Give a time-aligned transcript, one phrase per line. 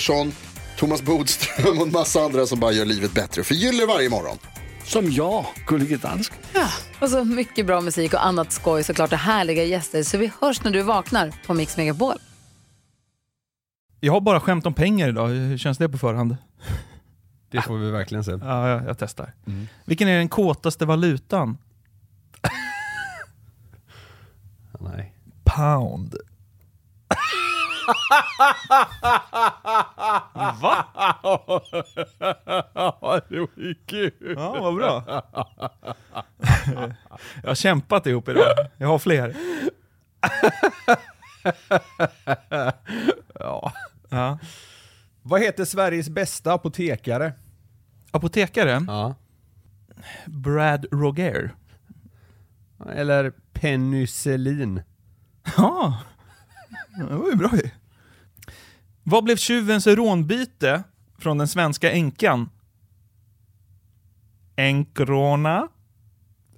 [0.00, 0.32] Pettersson,
[0.76, 3.44] Thomas Bodström och en massa andra som bara gör livet bättre.
[3.44, 4.38] Förgyller varje morgon.
[4.84, 6.38] Som jag, Gullige Dansken.
[7.00, 10.02] Och så mycket bra musik och annat skoj såklart och härliga gäster.
[10.02, 12.14] Så vi hörs när du vaknar på Mix Megapol.
[14.00, 16.36] Jag har bara skämt om pengar idag, hur känns det på förhand?
[17.50, 18.30] Det får vi verkligen se.
[18.30, 19.32] Ja, jag, jag testar.
[19.84, 21.58] Vilken är den kåtaste valutan?
[24.80, 25.14] Nej.
[25.44, 26.14] Pound.
[30.60, 30.86] Va?
[33.28, 34.34] det var ju kul.
[34.36, 35.04] Ja, vad bra.
[37.42, 38.44] jag har kämpat ihop idag.
[38.76, 39.36] Jag har fler.
[43.34, 43.72] Ja.
[44.08, 44.38] Ja.
[45.22, 47.32] Vad heter Sveriges bästa apotekare?
[48.10, 48.84] Apotekare?
[48.86, 49.14] Ja.
[50.26, 51.54] Brad Roger.
[52.94, 54.82] Eller penicillin?
[55.56, 55.98] Ja,
[56.96, 57.70] det var ju bra ju.
[59.10, 60.82] Vad blev tjuvens rånbyte
[61.18, 62.50] från den svenska änkan?
[64.56, 65.68] Enkrona?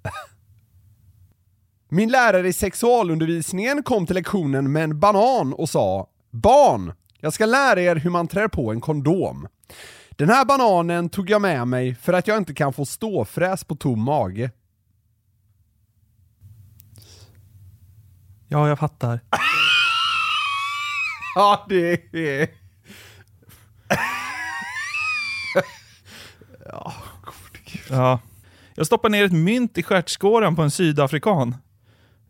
[1.88, 7.46] Min lärare i sexualundervisningen kom till lektionen med en banan och sa Barn, jag ska
[7.46, 9.48] lära er hur man trär på en kondom.
[10.10, 13.76] Den här bananen tog jag med mig för att jag inte kan få ståfräs på
[13.76, 14.50] tom mage.
[18.48, 19.20] Ja, jag fattar.
[21.34, 22.48] Ja, det är...
[27.88, 28.20] Ja.
[28.74, 31.56] Jag stoppade ner ett mynt i stjärtskåran på en sydafrikan.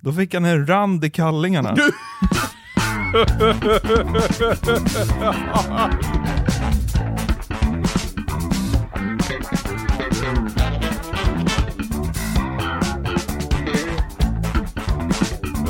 [0.00, 1.76] Då fick han en rand i kallingarna.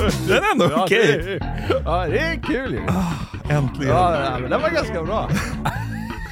[0.27, 1.21] Den är ändå Ja, okej.
[1.25, 2.79] det är- Ja, det är kul ju.
[3.55, 3.95] Äntligen.
[3.95, 5.29] Ja, men den var ganska bra.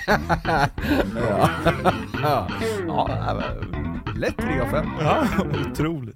[1.15, 1.49] ja.
[2.23, 2.47] Ja.
[2.87, 4.85] Ja, men lätt 3 av 5.
[4.99, 5.23] Ja,
[5.71, 6.15] otroligt.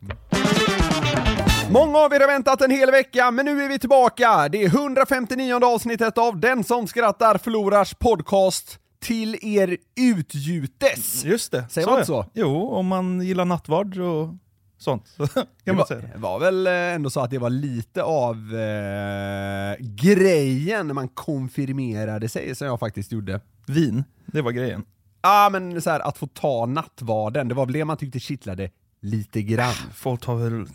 [1.70, 4.50] Många av er har väntat en hel vecka, men nu är vi tillbaka.
[4.50, 11.24] Det är 159 avsnittet av Den som skrattar förlorars podcast till er utgjutes.
[11.26, 11.66] Just det.
[11.70, 12.26] Säger man inte så?
[12.34, 14.28] Jo, om man gillar nattvard och
[14.78, 15.04] sånt.
[15.18, 16.20] Kan man var, säga det.
[16.20, 22.30] var väl eh, ändå så att det var lite av eh, grejen när man konfirmerade
[22.30, 23.40] sig, som jag faktiskt gjorde.
[23.68, 24.84] Vin, det var grejen.
[25.22, 28.70] Ja, men så här, att få ta nattvarden, det var väl det man tyckte kittlade
[29.02, 29.74] lite grann.
[29.94, 30.66] Folk har väl...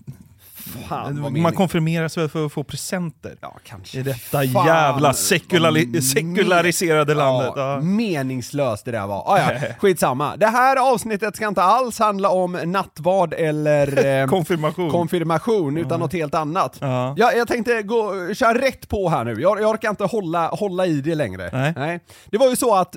[0.88, 3.36] Fan, vad man konfirmeras väl för att få presenter.
[3.40, 3.98] Ja, kanske.
[3.98, 7.52] I detta Fan, jävla sekulari- vad sekulariserade landet.
[7.56, 7.80] Ja, Ja.
[7.80, 9.24] Meningslöst det där var.
[9.26, 10.36] Ah, ja, skitsamma.
[10.36, 14.90] Det här avsnittet ska inte alls handla om nattvard eller eh, Konfirmation.
[14.90, 16.76] konfirmation, utan något helt annat.
[16.80, 17.14] Ja.
[17.16, 20.86] Ja, jag tänkte gå, köra rätt på här nu, jag, jag orkar inte hålla, hålla
[20.86, 21.72] i det längre.
[21.76, 22.00] Nej.
[22.30, 22.96] Det var ju så att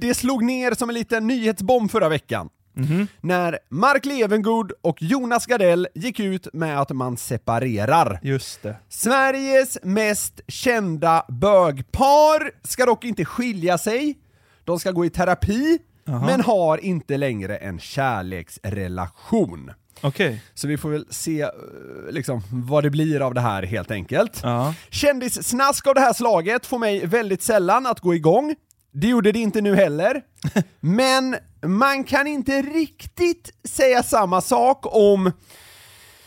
[0.00, 2.48] det slog ner som en liten nyhetsbomb förra veckan.
[2.80, 3.06] Mhm.
[3.20, 8.20] När Mark Levengood och Jonas Gardell gick ut med att man separerar.
[8.22, 8.76] Just det.
[8.88, 14.18] Sveriges mest kända bögpar ska dock inte skilja sig,
[14.64, 19.70] de ska gå i terapi, men har inte längre en kärleksrelation.
[20.02, 20.42] Okej.
[20.54, 21.48] Så vi får väl se eh,
[22.10, 24.40] liksom, vad det blir av det här helt enkelt.
[24.42, 24.74] Ja.
[24.90, 28.54] Kändissnask av det här slaget får mig väldigt sällan att gå igång.
[28.92, 30.22] Det gjorde det inte nu heller.
[30.80, 35.32] Men man kan inte riktigt säga samma sak om,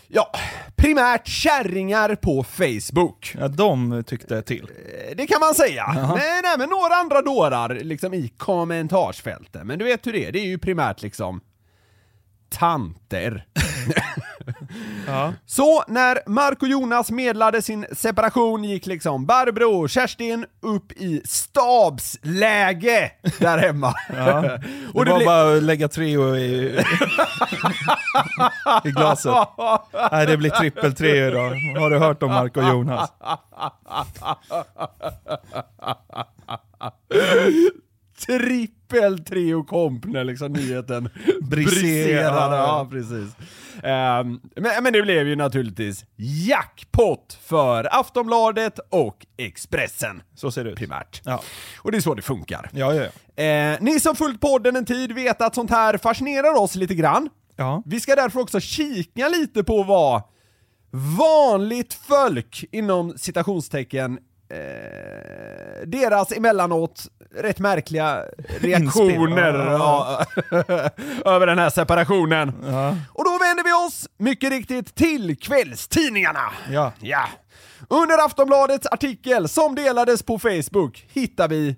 [0.07, 0.31] ja,
[0.75, 3.35] primärt kärringar på Facebook.
[3.39, 4.63] Ja, de tyckte till.
[5.09, 5.85] Eh, Det kan man säga.
[6.15, 9.65] Nej, men några andra dårar liksom i kommentarsfältet.
[9.65, 11.41] Men du vet hur det är, det är ju primärt liksom
[12.49, 13.45] tanter.
[15.07, 15.33] Ja.
[15.45, 21.21] Så när Mark och Jonas medlade sin separation gick liksom Barbro och Kerstin upp i
[21.25, 23.93] stabsläge där hemma.
[24.17, 24.41] Ja.
[24.41, 24.61] Det
[24.93, 26.79] och det var blev- bara att lägga Treo i,
[28.85, 29.33] i glaset.
[30.11, 31.49] Nej, det blir trippel Treo idag.
[31.79, 33.09] Har du hört om Mark och Jonas?
[38.27, 41.09] Trippel trio komp när liksom nyheten
[41.41, 42.55] Briserade.
[42.57, 43.35] Ja, precis.
[43.83, 46.05] Ehm, men, men det blev ju naturligtvis
[46.47, 50.21] jackpot för Aftonbladet och Expressen.
[50.35, 50.77] Så ser det ut.
[50.77, 51.21] Primärt.
[51.25, 51.41] Ja.
[51.77, 52.69] Och det är så det funkar.
[52.73, 53.03] Ja, ja,
[53.35, 53.43] ja.
[53.43, 57.29] Eh, ni som följt podden en tid vet att sånt här fascinerar oss lite grann.
[57.55, 57.83] Ja.
[57.85, 60.21] Vi ska därför också kika lite på vad
[61.17, 64.19] vanligt folk inom citationstecken
[64.49, 68.23] eh, deras emellanåt rätt märkliga
[68.59, 70.25] reaktioner ja,
[71.25, 72.53] över den här separationen.
[72.65, 72.95] Ja.
[73.53, 76.51] Vänder vi oss mycket riktigt till kvällstidningarna.
[76.71, 76.91] Ja.
[76.99, 77.25] Ja.
[77.89, 81.75] Under Aftonbladets artikel som delades på Facebook hittar vi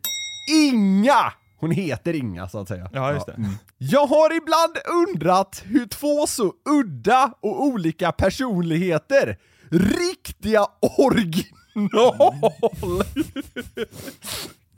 [0.52, 1.34] Inga!
[1.60, 2.90] Hon heter Inga så att säga.
[2.94, 3.36] Ja, just det.
[3.78, 4.78] Jag har ibland
[5.08, 9.38] undrat hur två så udda och olika personligheter,
[9.72, 10.66] riktiga
[10.98, 12.54] original,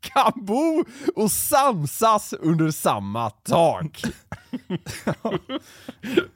[0.00, 0.84] kan bo
[1.16, 4.02] och samsas under samma tak.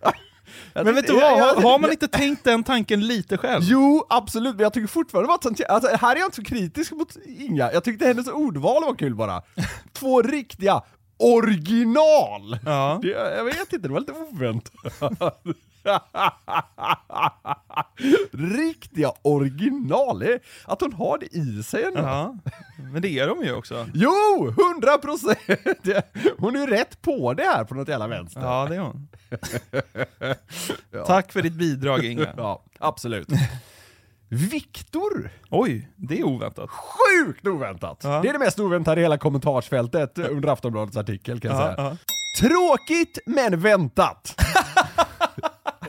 [0.75, 3.63] Men vet du vad, har, har man inte tänkt den tanken lite själv?
[3.65, 7.17] Jo, absolut, men jag tycker fortfarande att alltså, här är jag inte så kritisk mot
[7.39, 9.43] Inga, jag tyckte hennes ordval var kul bara.
[9.93, 10.83] Två riktiga
[11.19, 12.59] original!
[12.65, 12.99] Ja.
[13.03, 15.43] Det, jag vet inte, det var lite oväntat.
[18.32, 22.00] Riktiga original, är att hon har det i sig ändå.
[22.00, 22.37] Ja,
[22.93, 23.87] men det är de ju också.
[23.94, 25.38] Jo, hundra procent!
[26.38, 28.40] Hon är ju rätt på det här på något jävla vänster.
[28.40, 29.08] Ja, det är hon.
[31.06, 32.26] Tack för ditt bidrag Inga.
[32.37, 33.29] Ja, absolut.
[34.29, 35.31] Viktor!
[35.50, 36.70] Oj, det är oväntat.
[36.70, 38.00] Sjukt oväntat!
[38.02, 38.20] Ja.
[38.23, 41.88] Det är det mest oväntade i hela kommentarsfältet under Aftonbladets artikel kan jag Ja, säga.
[41.88, 41.96] ja.
[42.49, 44.34] Tråkigt men väntat!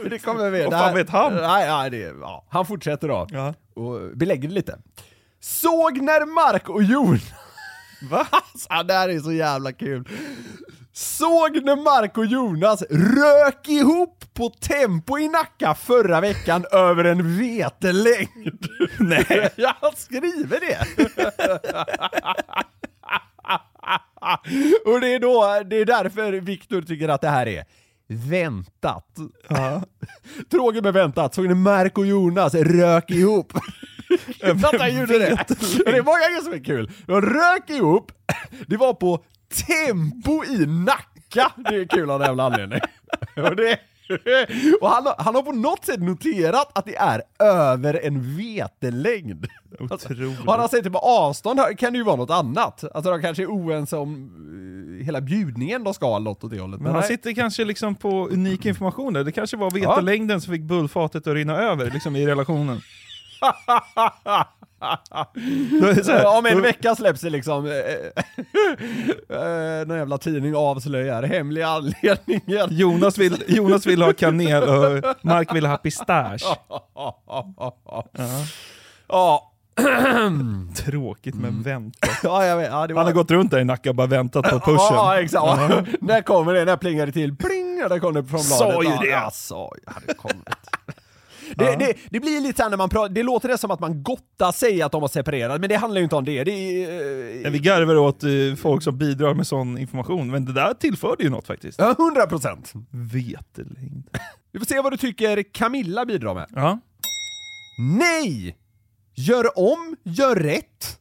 [0.10, 0.64] det kommer vi.
[0.64, 1.36] Vad fan vet han?
[1.36, 2.46] Nej, nej, det, ja.
[2.50, 3.28] Han fortsätter då.
[3.32, 3.54] Ja.
[3.76, 4.78] Och belägger det lite.
[5.40, 7.20] Såg när Mark och Jon...
[8.10, 8.28] Va?
[8.32, 10.08] Alltså, det här är så jävla kul.
[10.94, 17.38] Såg när Mark och Jonas rök ihop på Tempo i Nacka förra veckan över en
[17.38, 18.68] vetelängd.
[19.00, 19.50] Nej.
[19.56, 20.88] Jag skriver det!
[24.86, 27.66] Och det är då, det är därför Viktor tycker att det här är
[28.14, 29.18] väntat.
[30.52, 33.54] Tråkigt med väntat, såg ni Mark och Jonas rök ihop?
[34.40, 35.46] Kul att han gjorde det!
[35.86, 36.92] Det är många grejer som är kul.
[37.06, 38.12] De rök ihop,
[38.68, 39.24] det var på
[39.68, 41.52] Tempo i Nacka!
[41.70, 42.80] Det är kul av en jävla anledning.
[43.36, 43.80] Och, det,
[44.82, 49.48] och han, har- han har på något sätt noterat att det är över en vetelängd.
[49.80, 50.40] Otroligt.
[50.40, 52.84] Har han sett det på avstånd kan det ju vara något annat.
[52.96, 54.30] Alltså de kanske är oense om
[55.00, 56.80] eh, hela bjudningen de ska ha något åt det hållet.
[56.82, 57.08] Men han nej.
[57.08, 59.24] sitter kanske liksom på unik information där.
[59.24, 62.82] Det kanske var vetelängden som fick bullfatet att rinna över liksom i relationen.
[65.82, 67.72] Det här, Ja, om en vecka släpps det liksom eh,
[69.38, 72.68] eh, någon jävla tidning avslöjar hemliga anledningen.
[72.70, 76.44] Jonas vill, Jonas vill ha kanel och Mark vill ha pistage.
[79.08, 79.50] Ja.
[80.76, 82.08] Tråkigt men vänta.
[82.24, 82.72] ja, vet.
[82.72, 83.02] Ja, det var...
[83.02, 84.78] Han har gått runt där i Nacka och bara väntat på pushen.
[84.96, 85.44] Ja, exakt.
[85.46, 85.84] Ja.
[86.02, 86.66] När kommer det?
[86.66, 87.36] När plingar det till?
[87.36, 87.78] Pling!
[87.80, 88.74] Ja, där kom det från bladet.
[88.74, 89.08] Sa ju Ja, det.
[89.08, 90.50] Jag sa ju, hade kommit.
[91.58, 94.04] Det, det, det blir lite såhär när man pratar, det låter det som att man
[94.04, 96.44] gottar sig att de har separerat, men det handlar ju inte om det.
[96.44, 96.90] det är,
[97.42, 100.74] Ja, eh, Vi garvar åt eh, folk som bidrar med sån information, men det där
[100.74, 101.80] tillförde ju något faktiskt.
[101.80, 102.74] Ja, 100 procent.
[102.92, 104.10] Vetelängd.
[104.52, 106.48] Vi får se vad du tycker Camilla bidrar med.
[106.56, 106.80] Ja.
[107.80, 108.58] Nej!
[109.16, 111.00] Gör om, gör rätt.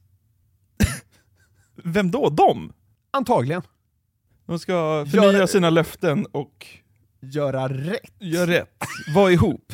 [1.85, 2.29] Vem då?
[2.29, 2.73] De?
[3.11, 3.63] Antagligen.
[4.47, 6.67] De ska förnya Gör- sina löften och
[7.21, 8.13] Göra rätt.
[8.19, 8.77] göra rätt.
[9.15, 9.73] Var ihop.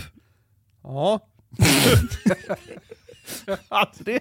[0.88, 1.20] Ja.
[3.68, 4.20] alltså det...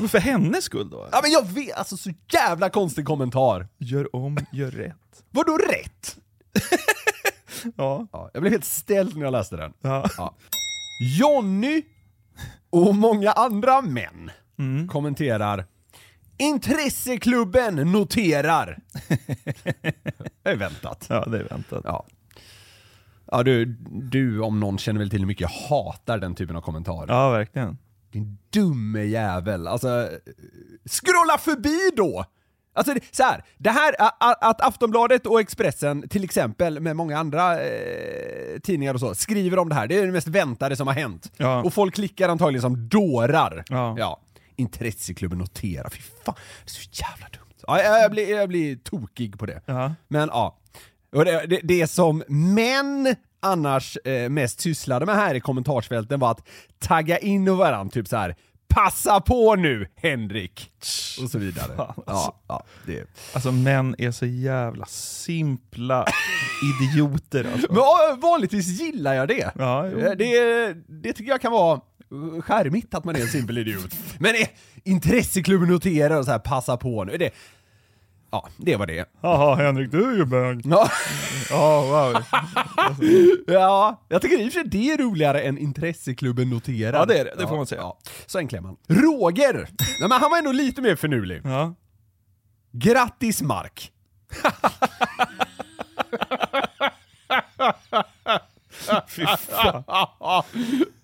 [0.00, 1.08] Men För hennes skull då?
[1.12, 3.68] Ja men jag vet, alltså så jävla konstig kommentar.
[3.78, 5.24] Gör om, gör rätt.
[5.30, 6.16] Vadå rätt?
[7.76, 8.06] Ja.
[8.12, 9.72] Ja, jag blev helt ställd när jag läste den.
[9.80, 10.08] ja.
[10.16, 10.34] Ja.
[11.18, 11.82] Jonny
[12.70, 14.30] och många andra män
[14.88, 15.66] kommenterar
[16.38, 18.78] Intresseklubben noterar.
[20.42, 21.06] det är väntat.
[21.08, 21.80] Ja, det är väntat.
[21.84, 22.04] Ja.
[23.30, 26.60] Ja du, du om någon känner väl till hur mycket jag hatar den typen av
[26.60, 27.12] kommentarer.
[27.12, 27.78] Ja, verkligen.
[28.12, 29.66] Din dumme jävel.
[29.66, 30.08] Alltså,
[30.90, 32.24] scrolla förbi då!
[32.74, 33.94] Alltså så här, det här
[34.40, 39.68] att Aftonbladet och Expressen till exempel med många andra eh, tidningar och så skriver om
[39.68, 41.32] det här, det är det mest väntade som har hänt.
[41.36, 41.62] Ja.
[41.62, 43.64] Och folk klickar antagligen som dårar.
[43.68, 44.20] Ja.
[44.56, 46.34] Intresseklubben notera, fy fan,
[46.64, 47.54] det är så jävla dumt.
[47.66, 49.62] Ja, jag, blir, jag blir tokig på det.
[49.66, 49.94] Ja.
[50.08, 50.59] Men ja,
[51.12, 56.30] och det, det, det som män annars eh, mest sysslade med här i kommentarsfälten var
[56.30, 56.48] att
[56.78, 58.36] tagga in varandra, typ så här.
[58.74, 60.70] Passa på nu Henrik!
[61.22, 61.76] Och så vidare.
[61.76, 62.04] Fan, alltså.
[62.06, 63.04] Ja, ja, det.
[63.32, 66.06] Alltså män är så jävla simpla
[66.82, 67.72] idioter alltså.
[67.72, 69.52] Men vanligtvis gillar jag det.
[69.58, 69.86] Ja.
[69.86, 70.72] Eh, det.
[70.88, 73.94] Det tycker jag kan vara eh, charmigt att man är en simpel idiot.
[74.18, 74.48] Men eh,
[74.84, 77.16] intresseklubben noterar och så här passa på nu.
[77.16, 77.30] Det,
[78.30, 79.08] ja, det var det.
[79.20, 80.60] Jaha Henrik, du är ju bög.
[80.64, 80.90] Ja.
[81.50, 82.22] Ja, wow.
[83.46, 86.98] Ja, jag tycker i och för sig det är roligare än intresseklubben noterar.
[86.98, 87.34] Ja, det är det.
[87.38, 87.80] Det får man säga.
[87.80, 88.76] Ja, så enkel är man.
[88.88, 89.68] Roger!
[90.00, 91.40] Nej, men han var ändå lite mer finurlig.
[91.44, 91.74] Ja.
[92.72, 93.92] Grattis Mark!
[99.08, 99.84] Fy fan.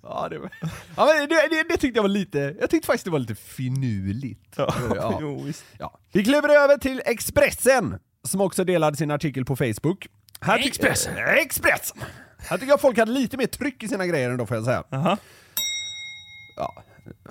[0.02, 0.50] ja, det, var,
[0.96, 3.34] ja, men det, det, det tyckte jag var lite, jag tyckte faktiskt det var lite
[3.34, 4.54] finurligt.
[4.56, 5.18] Ja, Ja.
[5.20, 5.52] jo.
[5.78, 5.98] Ja.
[6.12, 10.06] Vi kliver över till Expressen, som också delade sin artikel på Facebook.
[10.40, 11.16] Här Expressen.
[11.16, 11.98] Eh, Expressen!
[12.38, 14.84] Här tycker jag folk hade lite mer tryck i sina grejer ändå får jag säga.
[14.90, 15.18] Ja,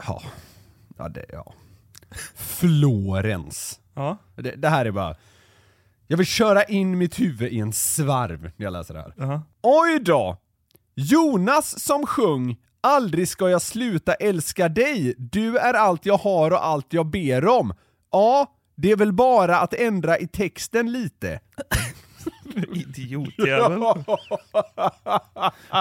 [0.08, 0.22] ja,
[0.98, 1.54] ja det, ja.
[2.36, 3.80] Florens.
[3.94, 4.18] Ja.
[4.36, 5.16] Det, det här är bara...
[6.08, 9.24] Jag vill köra in mitt huvud i en svarv när jag läser det här.
[9.24, 9.42] Aha.
[9.62, 10.38] Oj då!
[10.96, 16.66] Jonas som sjung Aldrig ska jag sluta älska dig, du är allt jag har och
[16.66, 17.74] allt jag ber om.
[18.12, 21.40] Ja, det är väl bara att ändra i texten lite.
[22.74, 23.84] Idiotjävel.
[23.84, 24.00] Och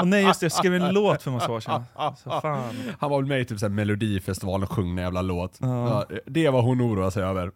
[0.07, 1.85] nej just det, jag skrev en låt för massa år sedan.
[2.25, 2.75] Så fan.
[3.01, 5.59] Han var väl med i typ så här Melodifestivalen och sjöng en jävla låt.
[5.61, 7.53] Ja, det var hon oroade sig över.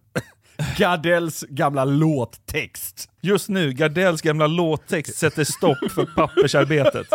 [0.76, 3.10] Gardells gamla låttext.
[3.20, 7.06] Just nu, Gardells gamla låttext sätter stopp för pappersarbetet.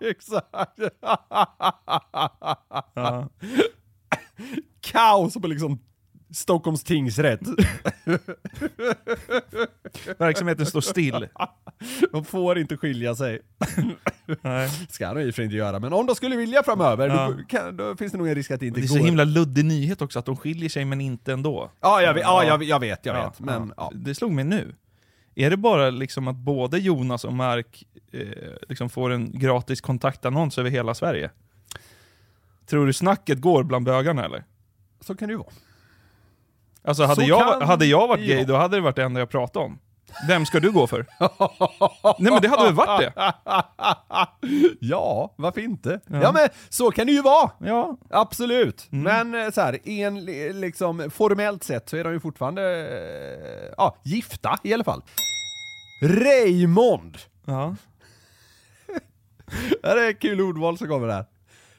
[0.10, 0.78] Exakt.
[2.94, 3.28] Ja.
[4.80, 5.78] Kaos på liksom
[6.32, 7.40] Stockholms tingsrätt.
[10.18, 11.28] Verksamheten står still.
[12.12, 13.40] De får inte skilja sig.
[14.42, 14.70] Nej.
[14.88, 17.34] Ska de i och för sig inte göra, men om de skulle vilja framöver, Ja.
[17.38, 18.96] då, kan, då finns det nog en risk att det inte Det är går.
[18.98, 21.70] så himla luddig nyhet också att de skiljer sig men inte ändå.
[21.80, 23.40] Ja, jag vet, ja, jag, jag vet, jag Ja, vet.
[23.40, 23.92] Men, ja.
[23.94, 24.74] Det slog mig nu.
[25.34, 28.20] Är det bara liksom att både Jonas och Mark eh,
[28.68, 31.30] liksom får en gratis kontaktannons över hela Sverige?
[32.66, 34.44] Tror du snacket går bland bögarna eller?
[35.00, 35.48] Så kan det ju vara.
[36.84, 39.30] Alltså hade, Så jag, hade jag varit gay, då hade det varit det enda jag
[39.30, 39.78] pratade om.
[40.28, 41.06] Vem ska du gå för?
[42.22, 43.12] Nej men det hade väl varit det?
[44.80, 46.00] ja, varför inte?
[46.06, 46.22] Ja.
[46.22, 46.32] Ja.
[46.32, 47.50] men så kan det ju vara!
[47.60, 47.98] Ja.
[48.10, 48.88] Absolut.
[48.92, 49.04] Mm.
[49.04, 50.24] Men eh, så här, en,
[50.60, 55.02] liksom, formellt sett så är de ju fortfarande eh, ja, gifta i alla fall.
[56.02, 57.18] Raymond!
[57.46, 57.76] Ja.
[59.82, 61.24] Det är ett kul ordval som kommer där.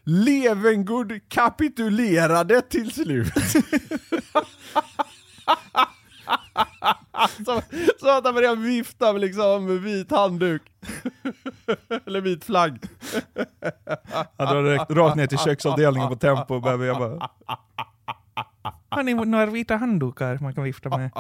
[0.04, 3.34] Levengood kapitulerade till slut.
[7.46, 7.62] Så,
[8.00, 10.62] så att han börjar vifta med liksom vit handduk.
[12.06, 12.80] Eller vit flagg.
[14.38, 17.30] Jag drar direkt rakt ner till köksavdelningen på Tempo och börjar bara...
[18.90, 21.12] Har ni några vita handdukar man kan vifta med?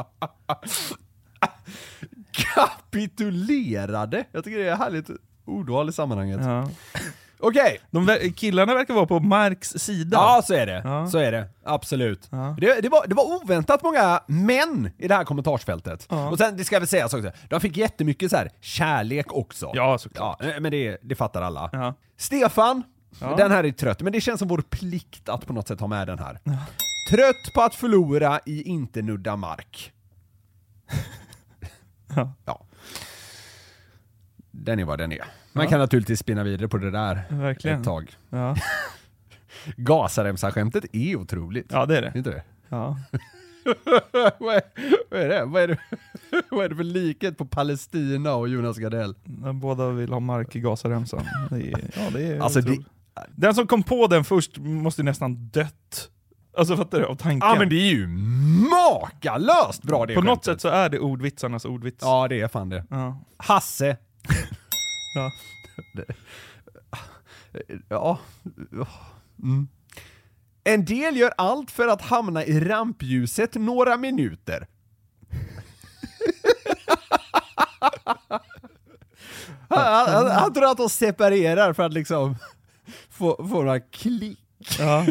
[2.31, 4.25] Kapitulerade?
[4.31, 5.10] Jag tycker det är ett härligt
[5.46, 6.39] ordval i sammanhanget.
[6.41, 6.70] Ja.
[7.41, 7.81] Okej!
[7.91, 10.17] Ver- killarna verkar vara på Marks sida.
[10.17, 10.81] Ja, så är det.
[10.83, 11.07] Ja.
[11.07, 11.48] Så är det.
[11.63, 12.27] Absolut.
[12.31, 12.55] Ja.
[12.62, 16.07] Det, det, var, det var oväntat många män i det här kommentarsfältet.
[16.10, 16.29] Ja.
[16.29, 19.71] Och sen, det ska väl sägas också, de fick jättemycket så här kärlek också.
[19.74, 20.38] Ja, såklart.
[20.43, 21.95] Ja, men det, det fattar alla.
[22.17, 22.83] Stefan,
[23.38, 25.88] den här är trött, men det känns som vår plikt att på något sätt ha
[25.88, 26.39] med den här.
[27.12, 29.91] Trött på att förlora i inte nudda mark.
[32.15, 32.33] Ja.
[32.45, 32.65] ja.
[34.51, 35.25] Den är vad den är.
[35.53, 37.79] Man kan naturligtvis spinna vidare på det där Verkligen.
[37.79, 38.12] ett tag.
[38.29, 38.55] Ja.
[39.77, 41.65] Gasaremsa-skämtet är otroligt.
[41.70, 42.12] ja, det är det.
[42.15, 42.43] Inte det?
[42.70, 42.98] Ja.
[44.39, 44.62] vad, är,
[45.12, 45.46] vad är det?
[45.46, 45.77] Vad är det,
[46.51, 49.15] vad är det för likhet på Palestina och Jonas Gardell?
[49.53, 51.25] Båda vill ha mark i Gazaremsan.
[51.50, 52.77] Det är, ja, det är Alltså det.
[53.36, 56.10] Den som kom på den först måste nästan dött.
[56.58, 57.05] Alltså fattar du?
[57.05, 57.50] Av tanken.
[57.50, 58.08] ja men det är ju
[58.70, 60.46] makalöst bra det På något skämtet.
[60.46, 61.98] sätt så är det ordvitsarnas ordvits.
[62.01, 62.84] Ja det är fan det.
[62.89, 63.22] Ja.
[63.38, 63.98] Hasse.
[65.15, 65.32] Ja.
[67.89, 68.20] Ja.
[69.44, 69.68] Mm.
[70.63, 74.68] En del gör allt för att hamna i rampljuset några minuter.
[79.70, 82.36] han, han, han tror att de separerar för att liksom
[83.10, 84.39] få, få några klick
[84.80, 85.06] Ja.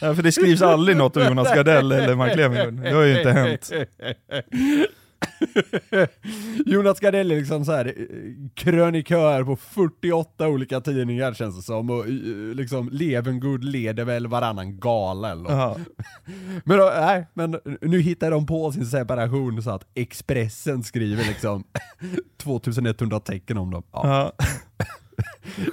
[0.00, 2.84] ja, för det skrivs aldrig något om Jonas Gardell eller Mark Levengood.
[2.84, 3.70] Det har ju inte hänt.
[6.66, 11.90] Jonas Gardell är liksom så här eh, krönikör på 48 olika tidningar känns det som,
[11.90, 12.12] och eh,
[12.54, 15.78] liksom Levengood leder väl varannan gala eller något.
[16.64, 21.64] Men, då, nej, men nu hittar de på sin separation så att Expressen skriver liksom
[22.36, 23.82] 2100 tecken om dem.
[23.92, 24.32] Ja.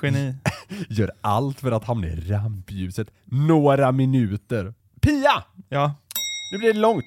[0.03, 0.35] Geni.
[0.89, 4.73] Gör allt för att hamna i rampljuset några minuter.
[5.01, 5.43] Pia!
[5.69, 5.95] Ja.
[6.51, 7.05] Nu blir det långt.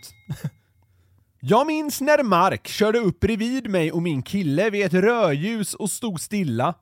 [1.45, 5.91] Jag minns när Mark körde upp bredvid mig och min kille vid ett rödljus och
[5.91, 6.75] stod stilla.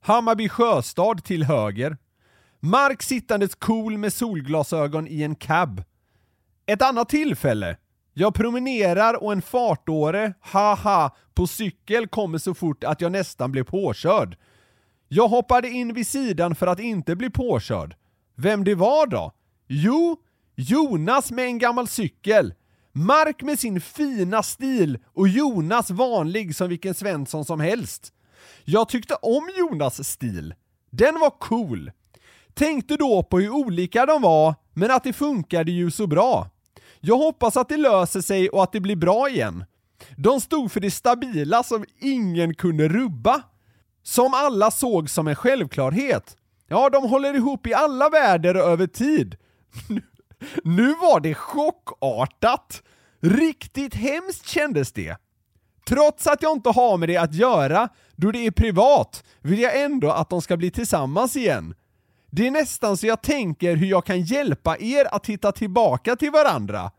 [0.00, 1.96] Hammarby sjöstad till höger.
[2.60, 5.82] Mark sittandes cool med solglasögon i en cab.
[6.66, 7.76] Ett annat tillfälle.
[8.14, 13.64] Jag promenerar och en fartåre, haha, på cykel kommer så fort att jag nästan blev
[13.64, 14.36] påkörd.
[15.08, 17.96] Jag hoppade in vid sidan för att inte bli påkörd.
[18.36, 19.32] Vem det var då?
[19.68, 20.16] Jo,
[20.54, 22.54] Jonas med en gammal cykel.
[22.96, 28.12] Mark med sin fina stil och Jonas vanlig som vilken Svensson som helst.
[28.64, 30.54] Jag tyckte om Jonas stil.
[30.90, 31.90] Den var cool.
[32.54, 36.48] Tänkte då på hur olika de var, men att det funkade ju så bra.
[37.00, 39.64] Jag hoppas att det löser sig och att det blir bra igen.
[40.16, 43.42] De stod för det stabila som ingen kunde rubba.
[44.02, 46.36] Som alla såg som en självklarhet.
[46.68, 49.36] Ja, de håller ihop i alla väder och över tid.
[50.64, 52.82] Nu var det chockartat!
[53.20, 55.16] Riktigt hemskt kändes det.
[55.86, 59.80] Trots att jag inte har med det att göra, då det är privat, vill jag
[59.80, 61.74] ändå att de ska bli tillsammans igen.
[62.30, 66.30] Det är nästan så jag tänker hur jag kan hjälpa er att hitta tillbaka till
[66.30, 66.90] varandra.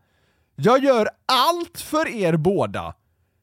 [0.56, 2.94] Jag gör allt för er båda.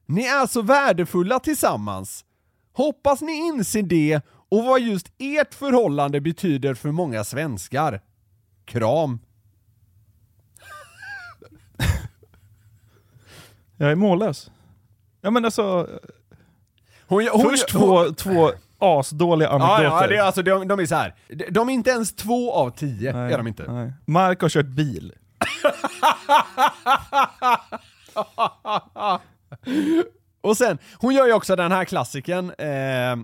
[0.06, 2.24] Ni är så värdefulla tillsammans.
[2.72, 8.00] Hoppas ni inser det och vad just ert förhållande betyder för många svenskar.
[8.64, 9.18] Kram.
[13.76, 14.50] Jag är mållös.
[15.20, 15.88] Ja men alltså,
[17.06, 20.02] Hon, hon, först hon- två, två asdåliga Ja, anekdoter.
[20.02, 21.14] ja, det är alltså, de, de är så här.
[21.28, 23.72] De- de är inte ens två av tio, Nej, är de inte.
[23.72, 23.92] Nej.
[24.06, 25.12] Mark har kört bil.
[30.40, 33.16] Och sen, hon gör ju också den här klassiken, eh,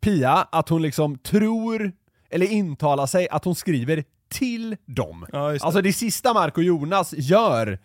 [0.00, 1.92] Pia, att hon liksom tror,
[2.30, 5.26] eller intalar sig att hon skriver till dem.
[5.32, 5.62] Ja, det.
[5.62, 7.78] Alltså det sista Mark och Jonas gör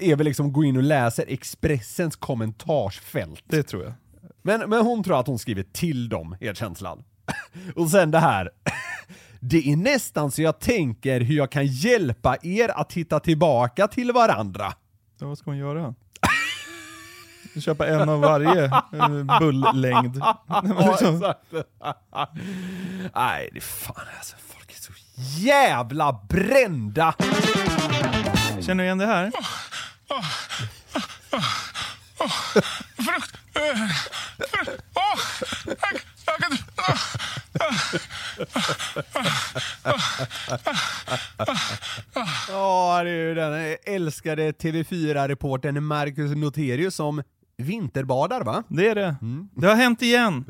[0.00, 3.44] är väl liksom gå in och läsa Expressens kommentarsfält.
[3.46, 3.92] Det tror jag.
[4.42, 7.04] Men, men hon tror att hon skriver till dem, är känslan.
[7.76, 8.50] Och sen det här.
[9.40, 14.12] Det är nästan så jag tänker hur jag kan hjälpa er att hitta tillbaka till
[14.12, 14.72] varandra.
[15.18, 15.94] Så vad ska man göra?
[17.60, 20.16] Köpa en av varje eh, bulllängd.
[20.16, 21.52] Nej, men Ja, liksom, exakt.
[23.14, 24.36] Nej, det är fan alltså,
[25.16, 27.14] jävla brända!
[28.60, 29.32] Känner du igen det här?
[42.48, 47.22] Ja, det är ju den älskade TV4-reportern Marcus Noterius som
[47.56, 48.62] vinterbadar va?
[48.68, 49.16] Det är det.
[49.22, 49.48] Mm.
[49.56, 50.44] Det har hänt igen.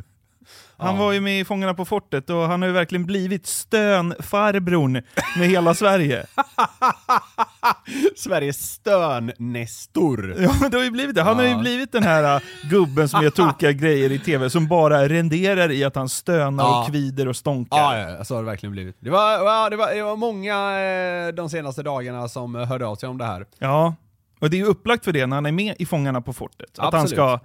[0.77, 4.93] Han var ju med i Fångarna på fortet och han har ju verkligen blivit stönfarbrorn
[5.39, 6.27] med hela Sverige.
[8.17, 10.35] Sveriges stön-nestor.
[10.39, 11.23] Ja men det har ju blivit det.
[11.23, 11.59] Han har ju Ja.
[11.59, 15.85] blivit den här uh, gubben som gör tokiga grejer i tv, som bara renderar i
[15.85, 16.81] att han stönar Ja.
[16.81, 17.77] och kvider och stånkar.
[17.79, 18.97] Ja, ja, så har det verkligen blivit.
[19.01, 22.87] Det var, ja, det var, det var många eh, de senaste dagarna som eh, hörde
[22.87, 23.47] av sig om det här.
[23.59, 23.95] Ja,
[24.41, 26.79] och det är ju upplagt för det när han är med i Fångarna på fortet.
[26.79, 27.11] Att han Absolut.
[27.11, 27.41] ska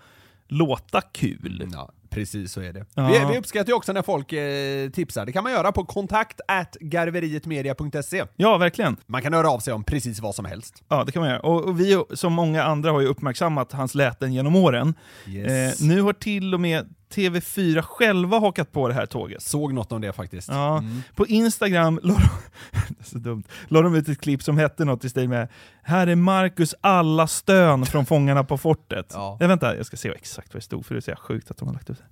[0.47, 1.69] låta kul.
[1.73, 2.85] Ja, precis så är det.
[2.93, 3.07] Ja.
[3.07, 5.25] Vi, vi uppskattar ju också när folk eh, tipsar.
[5.25, 6.41] Det kan man göra på kontakt
[6.79, 8.25] garverietmedia.se.
[8.35, 8.97] Ja, verkligen.
[9.05, 10.83] Man kan höra av sig om precis vad som helst.
[10.87, 11.39] Ja, det kan man göra.
[11.39, 14.93] Och, och vi som många andra har ju uppmärksammat hans läten genom åren.
[15.27, 15.81] Yes.
[15.81, 19.41] Eh, nu har till och med TV4 själva hakat på det här tåget.
[19.41, 20.49] Såg något om det faktiskt.
[20.49, 20.83] Ja,
[21.15, 22.17] På Instagram la
[23.11, 25.47] de, dumt, la ut ett klipp som hette något i stil med
[25.83, 29.11] Här är Marcus alla stön från Fångarna på fortet.
[29.13, 29.37] Ja.
[29.39, 31.57] Nej, vänta, jag ska se exakt vad det stod för det är så sjukt att
[31.57, 32.05] de har lagt ut det.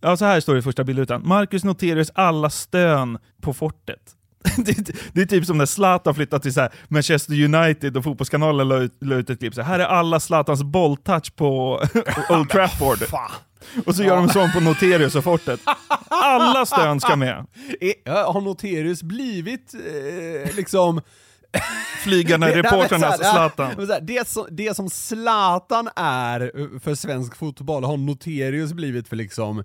[0.00, 1.22] Ja, så här står det i första bildrutan.
[1.24, 4.15] Marcus Noterius alla stön på fortet.
[4.56, 8.76] Det, det är typ som när Zlatan flyttade till så Manchester United och Fotbollskanalen la
[8.76, 11.82] ut, la ut ett klipp så här, är alla Zlatans bolltouch på
[12.30, 12.98] Old Trafford.
[13.86, 15.60] Och så gör de sån på Noterius och fortet.
[16.08, 17.34] Alla stön ska med.
[18.06, 21.00] Har Noterius blivit eh, liksom...
[22.38, 23.88] Men reportrarnas Zlatan.
[24.02, 29.64] Det som, det som Zlatan är för svensk fotboll har Noterius blivit för liksom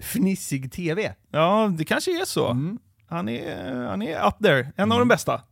[0.00, 1.14] fnissig TV.
[1.30, 2.50] Ja, det kanske är så.
[2.50, 2.78] Mm.
[3.10, 5.40] Han är, han är up there, en av de bästa.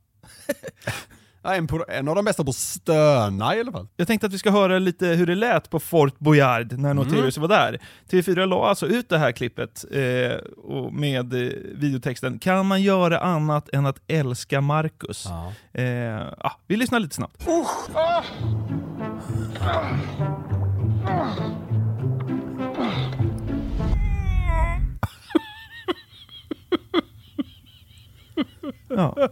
[1.42, 3.88] Ja, en, på, en av de bästa på stöna i alla fall.
[3.96, 7.38] Jag tänkte att vi ska höra lite hur det lät på Fort Boyard när Notorious
[7.38, 7.78] var där.
[8.10, 13.18] TV4 la alltså ut det här klippet eh, och med eh, videotexten “Kan man göra
[13.18, 15.26] annat än att älska Marcus?”
[15.72, 15.84] eh,
[16.40, 17.46] ja, Vi lyssnar lite snabbt.
[28.88, 29.28] Ja.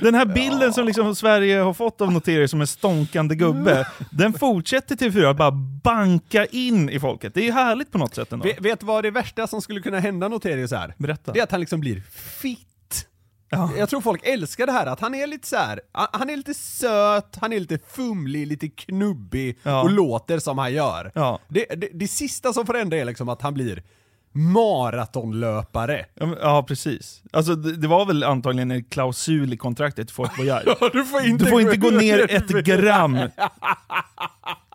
[0.00, 4.32] Den här bilden som liksom Sverige har fått av Noterius som en stånkande gubbe, den
[4.32, 5.50] fortsätter TV4 att bara
[5.84, 7.34] banka in i folket.
[7.34, 8.44] Det är ju härligt på något sätt ändå.
[8.44, 10.94] Vet, vet vad det värsta som skulle kunna hända Noterius är?
[10.98, 11.32] Berätta.
[11.32, 12.00] Det är att han liksom blir
[12.40, 12.68] fitt.
[13.78, 15.80] Jag tror folk älskar det här, att han är lite så här.
[15.92, 19.82] han- är lite söt, han är lite fumlig, lite knubbig Ja.
[19.82, 21.12] och låter som han gör.
[21.14, 21.38] Ja.
[21.48, 23.82] Det, det, det sista som får hända är liksom att han blir
[24.32, 26.06] maratonlöpare.
[26.40, 27.22] Ja, precis.
[27.30, 30.64] Alltså, det, det var väl antagligen en klausul i kontraktet Fort Boyard.
[30.92, 33.18] du får inte du får inte gå ner ett gram.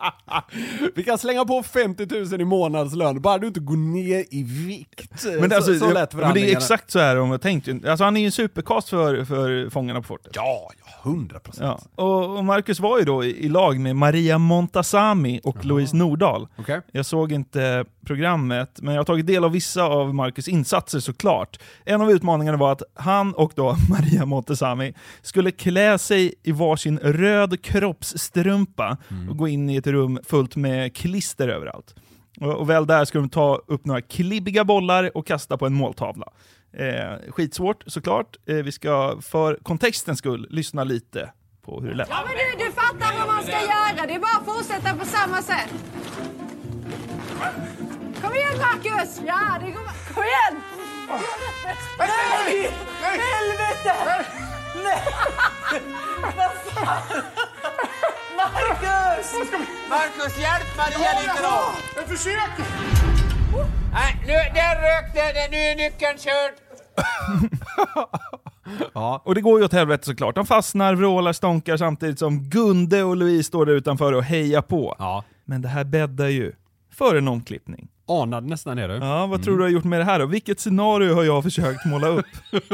[0.94, 5.24] Vi kan slänga på 50 000 i månadslön, bara du inte går ner i vikt.
[5.24, 7.68] Men, alltså, så, så lätt men det är exakt så här de har tänkt.
[7.68, 10.32] Alltså, han är ju en supercast för, för Fångarna på fortet.
[10.36, 11.88] Ja, ja, 100 procent.
[11.96, 12.04] Ja.
[12.04, 16.48] Och, och Marcus var ju då i, i lag med Maria Montazami och Louise Nordahl.
[16.58, 16.80] Okej.
[16.92, 21.58] Jag såg inte programmet, men jag har tagit del av vissa av Marcus insatser såklart.
[21.84, 26.98] En av utmaningarna var att han och då Maria Montazami skulle klä sig i varsin
[26.98, 28.96] röd kroppsstrumpa
[29.30, 31.94] och gå in i ett rum fullt med klister överallt.
[32.40, 35.74] Och, och väl där skulle de ta upp några klibbiga bollar och kasta på en
[35.74, 36.26] måltavla.
[36.72, 38.36] Eh, skitsvårt såklart.
[38.48, 41.32] Eh, vi ska för kontextens skull lyssna lite
[41.64, 42.08] på hur det lät.
[42.10, 44.06] Ja men du, du fattar vad man ska göra.
[44.06, 45.74] Det är bara att fortsätta på samma sätt.
[48.22, 49.20] Kom igen Marcus!
[49.26, 50.14] Ja, det går.
[50.14, 50.62] Kom igen!
[51.08, 51.76] Nej!
[51.98, 52.70] Nej!
[53.02, 54.24] Helvete!
[54.84, 55.02] Nej!
[56.36, 57.22] Vad fan?
[58.52, 59.32] Marcus!
[59.90, 61.60] Marcus, hjälp Maria lite då!
[61.96, 62.64] Jag försöker!
[63.92, 66.54] Nej, nu, där rök det, nu är nyckeln körd.
[68.94, 69.22] Ja.
[69.24, 70.34] Och det går ju åt helvete såklart.
[70.34, 74.96] De fastnar, vrålar, stånkar samtidigt som Gunde och Louise står där utanför och hejar på.
[74.98, 75.24] Ja.
[75.44, 76.52] Men det här bäddar ju
[76.92, 77.88] för en omklippning.
[78.08, 78.94] Anade nästan det du.
[78.94, 80.26] Ja, vad tror du har gjort med det här då?
[80.26, 82.26] Vilket scenario har jag försökt måla upp?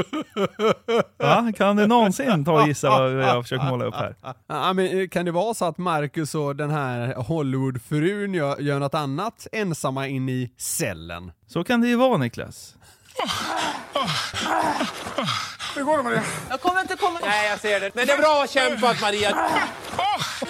[1.18, 4.14] Ja, kan du någonsin ta och gissa vad jag har försökt måla upp här?
[4.48, 8.78] Ja, men eh, kan det vara så att Marcus och den här Hollywoodfrun gör, gör
[8.78, 11.32] något annat ensamma in i cellen?
[11.46, 12.74] Så kan det ju vara Niklas.
[15.74, 16.22] Hur går det Maria?
[16.50, 17.18] Jag kommer inte komma...
[17.22, 17.94] Nej, jag ser det.
[17.94, 19.30] Men det är bra kämpat Maria.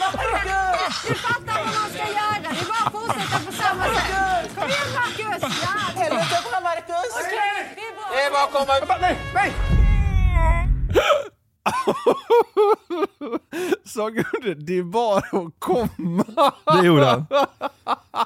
[0.01, 1.03] Marcus!
[1.09, 2.37] Du fattar vad man ska göra.
[2.43, 4.55] Det är bara att fortsätta på samma sätt.
[4.55, 5.43] Kom igen Marcus!
[5.63, 7.11] Ja, helvete bra Marcus!
[7.15, 8.07] Okej, det är bra.
[8.17, 8.99] Det är bara att komma...
[9.01, 9.53] Nej, nej!
[13.85, 16.25] Sa Gunde, det är bara att komma.
[16.81, 17.27] Det gjorde han.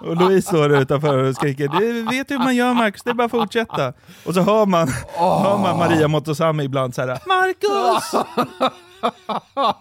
[0.00, 3.24] Och Louise står utanför och skriker du vet hur man gör Marcus, det är bara
[3.24, 3.92] att fortsätta.
[4.26, 8.10] Och så hör man, hör man Maria Montazami ibland så här Marcus!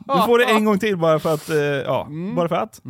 [0.06, 2.82] Du får det en gång till bara för att, eh, ja, bara för att.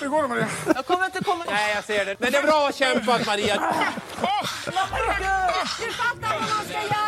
[0.00, 0.46] Hur går det Maria?
[0.74, 1.44] Jag kommer inte komma...
[1.50, 2.16] Nej, jag ser det.
[2.18, 3.60] Men det är bra kämpat Maria.
[3.60, 4.64] Marcus!
[5.80, 7.05] Du fattar vad man ska göra.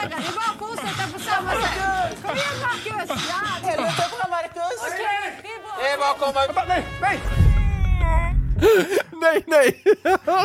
[0.80, 2.22] Fortsätta på samma sätt.
[2.22, 3.26] Kom igen Marcus!
[3.28, 4.78] Ja, helvete bra Marcus!
[4.86, 5.72] Okej, det är bra.
[5.82, 6.64] Det är bara att komma...
[6.68, 7.20] Nej, nej!
[9.22, 9.82] nej, nej!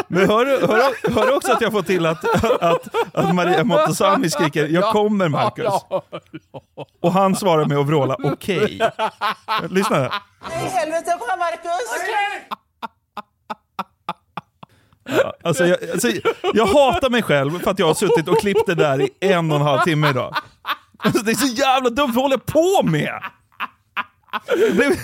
[0.07, 2.25] Men hör, du- hör, hör du också att jag får till att,
[2.63, 5.73] att, att Maria Montazami skriker jag kommer Marcus.
[7.01, 8.79] Och han svarar med att vråla okej.
[9.69, 10.13] Lyssna här.
[10.49, 12.01] Nej, helvete bra Marcus!
[12.01, 12.47] Okej!
[15.03, 16.07] Ja, Alltså jag, alltså
[16.53, 19.51] jag hatar mig själv för att jag har suttit och klippt det där i en
[19.51, 20.35] och en halv timme idag.
[20.97, 23.23] Alltså det är så jävla dumt, vad håller jag på med?
[24.55, 24.97] Det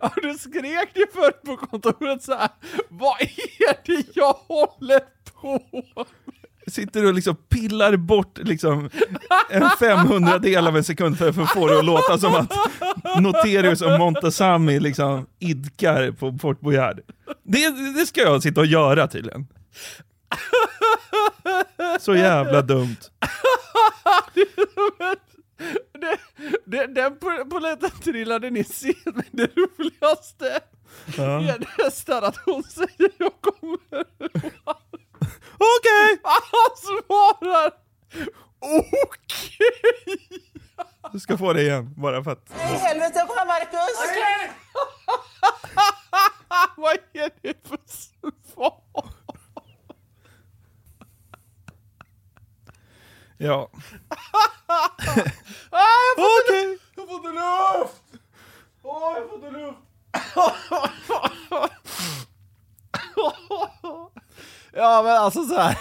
[0.00, 2.48] Ja, du skrek ju förut på kontoret så här.
[2.88, 5.00] Vad är det jag håller
[5.40, 5.60] på
[6.66, 8.90] Sitter och liksom pillar bort liksom
[9.50, 12.52] en 500 del av en sekund för att få det att låta som att
[13.20, 17.00] Noterius och Montazami liksom idkar på Fort Boyard.
[17.42, 19.46] Det, det ska jag sitta och göra tydligen.
[22.00, 22.96] Så jävla dumt.
[25.92, 26.16] det,
[26.64, 30.60] det, Den po- polletten trillade ner sen, men det roligaste
[31.16, 31.40] Ja.
[31.40, 34.04] är nästan att hon säger jag kommer.
[35.54, 36.12] Okej!
[36.12, 36.18] Okay.
[36.22, 37.72] Han svarar
[38.60, 38.88] okej!
[39.04, 40.40] Okay.
[41.12, 42.52] Du ska få det igen, bara för att...
[42.56, 43.98] Nej, helvete fan Marcus!
[44.10, 44.50] Okej!
[46.76, 47.78] Vad är det för
[48.54, 48.80] svar?
[53.36, 53.70] ja.
[55.70, 56.74] ah, Okej!
[56.74, 56.83] Okay.
[64.84, 65.78] Ja men alltså så här.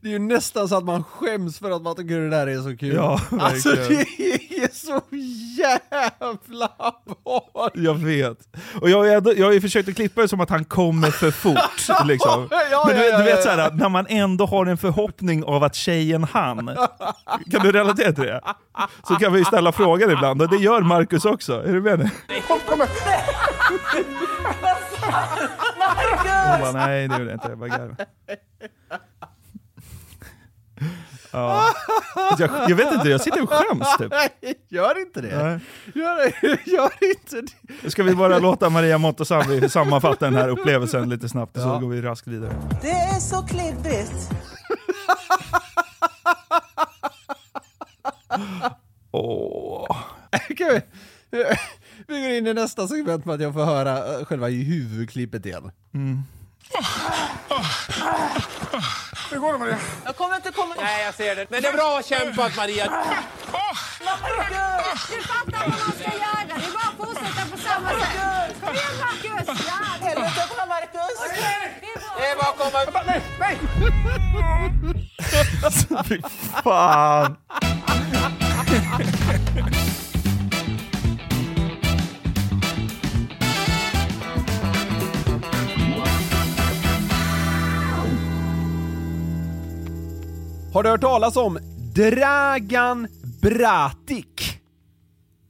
[0.00, 2.62] Det är ju nästan så att man skäms för att man tycker det där är
[2.62, 2.94] så kul.
[2.94, 4.00] Ja, alltså det
[4.62, 5.00] är så
[5.58, 6.92] jävla
[7.24, 7.70] bra!
[7.74, 8.38] Jag vet.
[8.80, 9.06] Och jag,
[9.38, 11.58] jag har ju försökt att klippa det som att han kommer för fort.
[12.06, 12.48] Liksom.
[12.70, 15.44] Ja, Men du, ja, ja, du vet ja, såhär, när man ändå har en förhoppning
[15.44, 16.76] av att tjejen han.
[17.50, 18.40] Kan du relatera till det?
[19.08, 21.62] Så kan vi ställa frågan ibland, och det gör Marcus också.
[21.62, 22.10] Är du med nu?
[26.50, 27.96] Hon bara, nej det gjorde jag inte, jag bara garvar.
[31.32, 31.64] Ja.
[32.38, 34.10] Jag, jag vet inte, jag sitter och skäms typ.
[34.10, 35.42] Nej, gör inte det!
[35.44, 35.60] Nej.
[35.94, 36.18] Gör,
[36.68, 37.42] gör inte
[37.82, 37.90] det!
[37.90, 41.78] Ska vi bara låta Maria Montazami sammanfatta den här upplevelsen lite snabbt, så Ja.
[41.78, 42.52] går vi raskt vidare.
[42.82, 44.30] Det är så klibbigt.
[49.10, 49.96] Åh.
[50.56, 50.80] Kan vi,
[52.06, 55.70] vi går in i nästa segment med att jag får höra eh, själva huvudklippet igen.
[59.30, 59.78] Hur går det Maria?
[60.04, 60.74] Jag kommer inte komma...
[60.80, 61.50] Nej, jag ser det.
[61.50, 62.90] Men det är bra kämpat Maria.
[64.04, 65.06] Marcus!
[65.10, 66.44] Du fattar vad man ska göra.
[66.46, 68.56] Det är bara att fortsätta på samma sätt.
[68.60, 69.46] Kom igen Marcus!
[69.66, 71.18] Ja, helvete bra Marcus!
[72.18, 73.02] Det är bara att komma...
[73.06, 73.58] Nej, nej!
[76.08, 76.22] Fy
[76.62, 77.36] fan!
[90.72, 91.58] Har du hört talas om
[91.94, 93.08] Dragan
[93.42, 94.26] Bratic?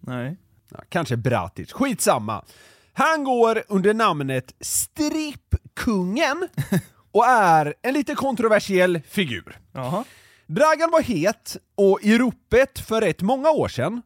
[0.01, 0.37] Nej.
[0.71, 2.45] Ja, kanske Bratic, skitsamma.
[2.93, 6.49] Han går under namnet Strippkungen
[7.13, 9.59] och är en lite kontroversiell figur.
[9.73, 10.05] Jaha.
[10.47, 14.03] Dragan var het och i ropet för rätt många år sedan.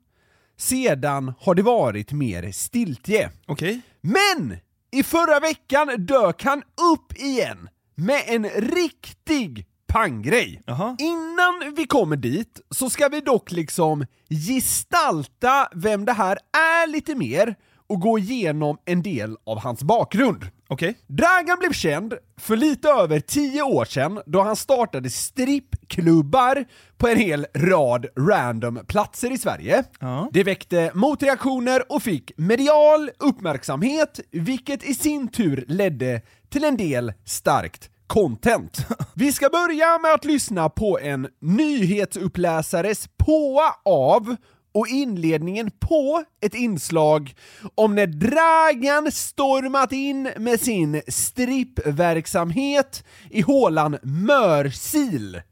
[0.59, 3.31] Sedan har det varit mer stiltje.
[3.47, 3.81] Okej.
[4.01, 4.57] Men!
[4.91, 6.63] I förra veckan dök han
[6.95, 10.63] upp igen med en riktig panggrej.
[10.99, 14.07] Innan vi kommer dit så ska vi dock liksom
[14.49, 17.55] gestalta vem det här är lite mer
[17.87, 20.47] och gå igenom en del av hans bakgrund.
[20.69, 20.99] Okej.
[21.07, 26.65] Dragan blev känd för lite över 10 år sedan då han startade strippklubbar
[26.97, 29.85] på en hel rad random platser i Sverige.
[30.01, 30.29] Ja.
[30.33, 37.13] Det väckte motreaktioner och fick medial uppmärksamhet, vilket i sin tur ledde till en del
[37.25, 38.87] starkt content.
[39.15, 44.37] Vi ska börja med att lyssna på en nyhetsuppläsares påa av
[44.75, 47.35] och inledningen på ett inslag
[47.75, 55.43] om när Dragan stormat in med sin strippverksamhet i hålan Mörsil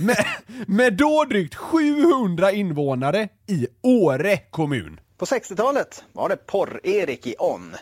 [0.00, 0.26] med,
[0.66, 5.00] med då drygt 700 invånare i Åre kommun.
[5.18, 7.76] På 60-talet var det Porr-Erik i On.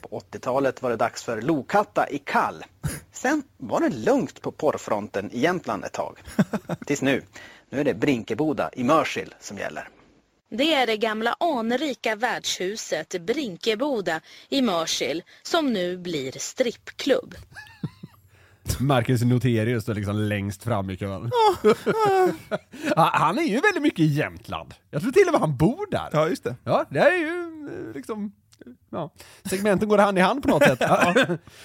[0.00, 2.64] På 80-talet var det dags för Lokatta i Kall.
[3.12, 6.18] Sen var det lugnt på porrfronten i Jämtland ett tag.
[6.86, 7.22] Tills nu.
[7.70, 9.88] Nu är det Brinkeboda i Mörsil som gäller.
[10.50, 17.34] Det är det gamla anrika värdshuset Brinkeboda i Mörsil som nu blir strippklubb.
[18.80, 21.30] Marcus Noterius står liksom längst fram i kön.
[22.96, 24.74] Han är ju väldigt mycket i Jämtland.
[24.90, 26.08] Jag tror till och med han bor där.
[26.12, 26.56] Ja, just det.
[26.64, 27.28] Ja, det är ju
[27.88, 28.32] eh, liksom...
[28.90, 29.12] Ja,
[29.44, 30.78] segmenten går hand i hand på något sätt.
[30.80, 31.14] Ja.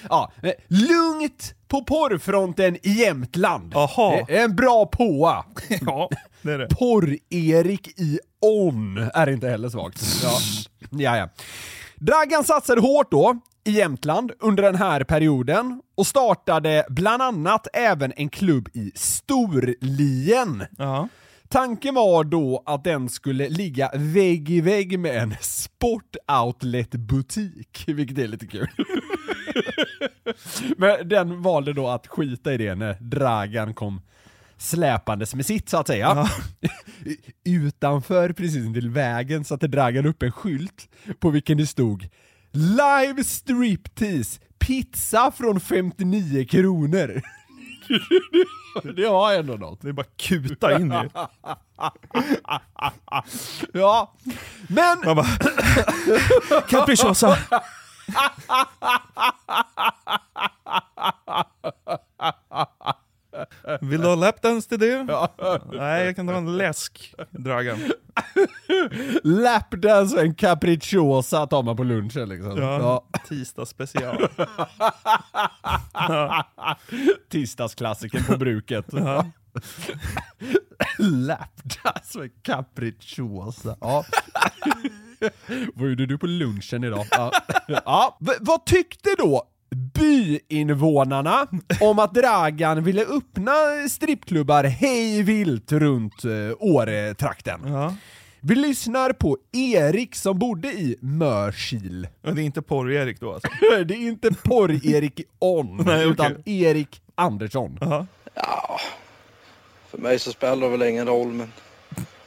[0.09, 3.75] ja, eh, lugnt på porrfronten i Jämtland.
[3.75, 4.25] Aha.
[4.27, 5.45] Är En bra påa.
[5.85, 6.09] Ja,
[6.41, 6.67] det är det.
[6.67, 10.01] Porr-Erik i On är inte heller svagt.
[10.23, 10.31] Ja.
[10.89, 11.29] ja, ja.
[11.95, 18.13] Dragan satsade hårt då i Jämtland under den här perioden och startade bland annat även
[18.15, 20.65] en klubb i Storlien.
[20.77, 21.07] Ja.
[21.51, 28.27] Tanken var då att den skulle ligga vägg i vägg med en sportoutlet-butik, vilket är
[28.27, 28.67] lite kul.
[30.77, 34.01] Men den valde då att skita i det när Dragan kom
[34.57, 36.29] släpandes med sitt så att säga.
[37.43, 42.09] Utanför precis intill vägen satte Dragan upp en skylt på vilken det stod
[42.51, 47.21] Live striptease, pizza från 59 kronor.
[48.95, 49.81] det har ändå något.
[49.81, 51.09] Det är bara kuta in ju.
[53.79, 54.13] ja,
[54.67, 55.01] men...
[55.05, 55.25] Man bara...
[56.69, 57.37] Capricciosa!
[63.81, 65.03] Vill du ha lapdance till det?
[65.71, 67.77] Nej, jag kan ta en läsk, Dragan.
[69.23, 72.57] Lapdance och en capricciosa tar man på lunchen liksom.
[72.57, 74.27] Ja, tisdag special.
[77.29, 78.85] Tisdagsklassikern på bruket.
[78.91, 79.25] Ja.
[80.97, 83.77] Lapdance med capricciosa.
[83.81, 84.05] Ja.
[85.73, 87.05] Vad gjorde du på lunchen idag?
[87.11, 87.31] Ja.
[87.67, 88.17] Ja.
[88.39, 91.47] Vad tyckte då byinvånarna
[91.81, 93.53] om att Dragan ville öppna
[93.89, 97.59] strippklubbar hej vilt runt eh, Åretrakten?
[98.41, 102.07] Vi lyssnar på Erik som bodde i Mörkil.
[102.21, 103.49] Och det är inte porr-Erik då alltså?
[103.85, 106.11] det är inte porr-Erik On, Nej, okej.
[106.11, 107.77] utan Erik Andersson.
[108.33, 108.79] Ja,
[109.89, 111.51] för mig så spelar det väl ingen roll men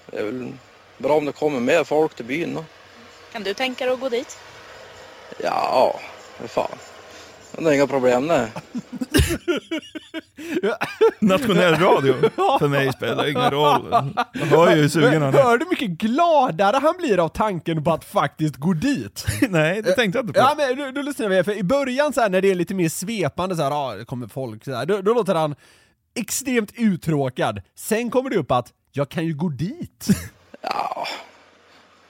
[0.07, 0.53] det är väl
[0.99, 2.65] bra om det kommer mer folk till byn då.
[3.33, 4.39] Kan du tänka dig att gå dit?
[5.43, 6.01] Ja,
[6.39, 6.79] för fan.
[7.59, 8.47] Det är inga problem nej.
[11.19, 12.15] Nationell radio?
[12.59, 14.13] För mig spelar det ingen roll.
[14.33, 15.43] Jag hör ju hur sugen han är.
[15.43, 19.25] Hör du mycket gladare han blir av tanken på att faktiskt gå dit?
[19.49, 20.39] Nej, det tänkte jag inte på.
[20.39, 22.75] Ja men då, då lyssnar vi, för i början så här, när det är lite
[22.75, 25.55] mer svepande så här, ah, det kommer folk så här, då, då låter han
[26.15, 27.63] extremt uttråkad.
[27.75, 30.07] Sen kommer det upp att, jag kan ju gå dit.
[30.65, 31.07] Ja,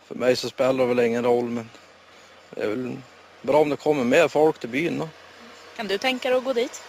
[0.07, 1.69] för mig så spelar det väl ingen roll men
[2.51, 2.97] det är väl
[3.43, 5.09] bra om det kommer mer folk till byn då.
[5.77, 6.83] Kan du tänka dig att gå dit?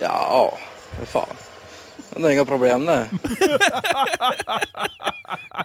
[0.00, 0.58] Ja,
[0.98, 1.36] för fan.
[2.16, 3.10] Det är inga problem nej.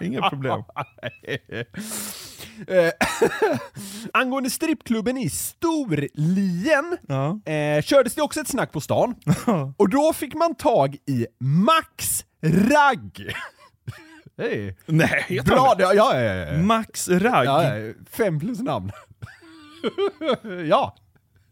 [0.00, 0.62] Inga problem.
[2.68, 2.90] Eh,
[4.12, 6.98] Angående strippklubben i Storlien
[7.46, 9.14] eh, kördes det också ett snack på stan.
[9.76, 13.34] Och då fick man tag i Max Ragg.
[14.38, 14.76] Hej!
[14.86, 16.58] Nej, Bra, ja, ja, ja, ja.
[16.58, 17.46] Max Ragg?
[17.46, 18.90] Ja, ja, fem plus namn.
[20.68, 20.96] ja.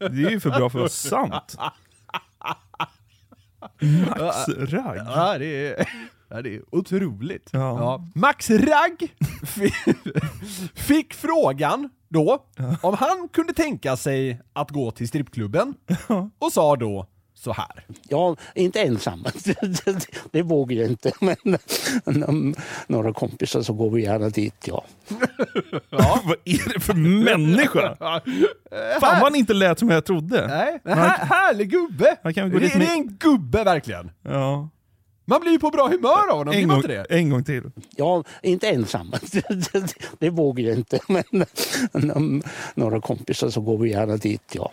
[0.09, 1.57] Det är ju för bra för att vara sant.
[4.19, 4.97] Max Ragg?
[5.05, 5.87] Ja, det är,
[6.29, 7.49] ja, det är otroligt.
[7.53, 7.59] Ja.
[7.59, 8.07] Ja.
[8.15, 9.93] Max Ragg fi-
[10.75, 12.45] fick frågan då
[12.81, 15.73] om han kunde tänka sig att gå till strippklubben
[16.39, 17.07] och sa då
[17.43, 17.85] så här.
[18.09, 19.25] Ja, inte ensam.
[20.31, 21.11] Det, vågar jag inte.
[21.19, 22.55] Men
[22.87, 24.85] några kompisar så går vi gärna dit, ja.
[25.89, 27.95] Vad är det för människa?
[27.99, 28.21] Fan
[29.01, 30.47] vad han inte lät som jag trodde.
[30.47, 32.15] Nej, men här, härlig gubbe!
[32.23, 34.11] Han kan gå det, dit det med- är en gubbe verkligen.
[34.21, 34.69] Ja.
[35.25, 37.05] Man blir ju på bra humör av honom, En man gång, det?
[37.09, 37.63] en gång till.
[37.95, 39.11] Ja, inte ensam.
[40.19, 40.99] Det, vågar jag inte.
[41.07, 41.23] Men
[42.75, 44.71] några kompisar så går vi gärna dit, ja.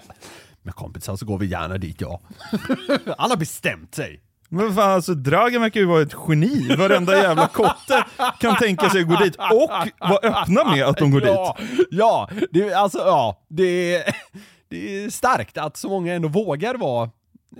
[0.68, 2.20] Med kompisar så går vi gärna dit, ja.
[3.18, 4.20] Har bestämt sig.
[4.48, 6.76] Men fan alltså, Dragan verkar ju vara ett geni.
[6.76, 8.04] Varenda jävla kotte
[8.40, 9.70] kan tänka sig att gå dit och
[10.08, 11.86] vara öppna med att de går ja, dit.
[11.90, 14.14] Ja, det, alltså, ja, det är,
[14.68, 17.10] det är starkt att så många ändå vågar vara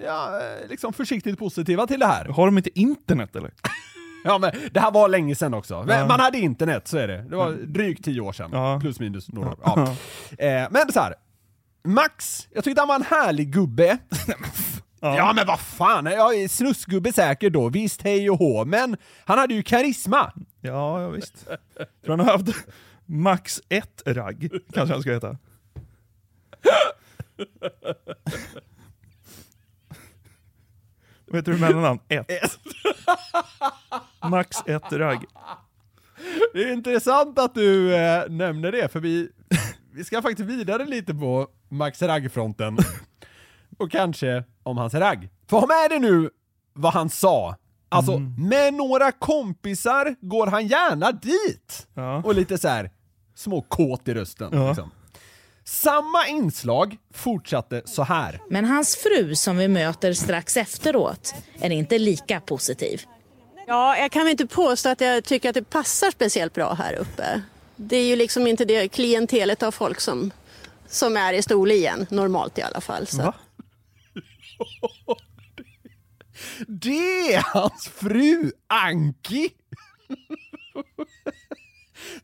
[0.05, 2.25] ja, liksom försiktigt positiva till det här.
[2.25, 3.51] Har de inte internet eller?
[4.25, 5.85] Ja men det här var länge sedan också.
[5.87, 6.09] Men.
[6.09, 7.23] Man hade internet, så är det.
[7.23, 8.51] Det var drygt tio år sedan.
[8.53, 8.79] Ja.
[8.81, 9.59] Plus minus några år.
[9.64, 9.94] Ja.
[10.44, 11.14] Eh, men så här.
[11.88, 13.98] Max, jag tyckte han var en härlig gubbe.
[15.01, 15.33] ja.
[15.37, 19.55] men vad fan, jag är snusgubbe säkert då, visst hej och hå, men han hade
[19.55, 20.33] ju karisma.
[20.61, 21.46] Ja, ja visst.
[22.05, 22.66] Tror han har haft
[23.07, 25.37] max ett ragg, kanske han ska heta.
[31.27, 32.01] Vet du hur mellannamn?
[32.09, 32.59] Ett.
[34.31, 35.24] Max ett ragg.
[36.53, 39.29] Det är intressant att du eh, nämner det, för vi,
[39.99, 42.79] vi ska faktiskt vidare lite på Max Ragg-fronten.
[43.79, 45.29] Och kanske om hans ragg.
[45.51, 46.31] För ha med det nu
[46.73, 47.57] vad han sa.
[47.89, 48.49] Alltså, Mm.
[48.49, 51.87] med några kompisar går han gärna dit.
[51.95, 52.23] Ja.
[52.25, 52.91] Och lite så här
[53.35, 54.49] små kåt i rösten.
[54.53, 54.69] Ja.
[54.69, 54.91] Liksom.
[55.65, 58.41] Samma inslag fortsatte så här.
[58.51, 63.03] Men hans fru som vi möter strax efteråt är inte lika positiv.
[63.67, 66.95] Ja, jag kan väl inte påstå att jag tycker att det passar speciellt bra här
[66.95, 67.43] uppe.
[67.81, 70.31] Det är ju liksom inte det klientelet av folk som,
[70.87, 73.07] som är i Storlien, normalt i alla fall.
[73.07, 73.23] Så.
[73.23, 73.35] Va?
[76.67, 79.49] Det är hans fru Anki!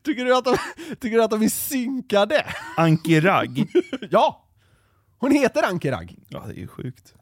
[0.01, 0.57] tycker, du att de,
[0.99, 2.45] tycker du att de är synkade?
[2.77, 3.67] Anki Ragg.
[4.09, 4.47] ja!
[5.17, 6.15] Hon heter Anki Ragg.
[6.29, 7.13] Ja, det är ju sjukt.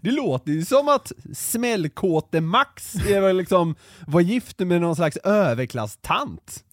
[0.00, 3.74] Det låter ju som att smällkåte Max är liksom,
[4.06, 6.64] var gift med någon slags överklasstant.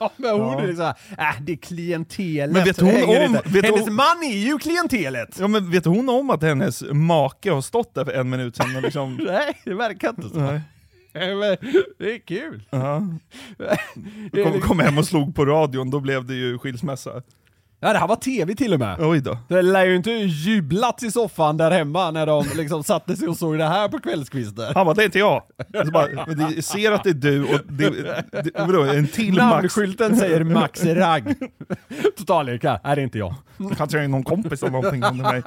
[0.00, 2.52] Ja, men hon är liksom, äh, det är klientelet.
[2.52, 2.88] Men vet hon
[3.26, 5.36] om- vet Hennes hon- man är ju klientelet!
[5.40, 8.76] Ja, men vet hon om att hennes make har stått där för en minut sedan
[8.76, 9.14] och liksom...
[9.26, 10.38] Nej, det verkar inte så.
[10.40, 10.60] Nej.
[11.14, 11.56] Men
[11.98, 12.62] Det är kul.
[12.70, 12.98] Det är
[14.44, 17.22] Kom, liksom- kom hem och slog på radion, då blev det ju skilsmässa.
[17.80, 19.00] Ja, det här var tv till och med.
[19.00, 19.38] Oj då.
[19.48, 23.36] Det lär ju inte jublat i soffan där hemma när de liksom satte sig och
[23.36, 24.72] såg det här på kvällskvisten.
[24.74, 25.42] Han bara, det är inte jag.
[25.84, 27.90] Så bara, men det, ser att det är du och det,
[28.32, 29.36] det, vadå, en till Max.
[29.38, 31.34] Namnskylten säger Max Ragg.
[32.16, 33.34] Totalleka, nej det är inte jag.
[33.76, 35.42] Kanske är någon kompis eller någonting under mig.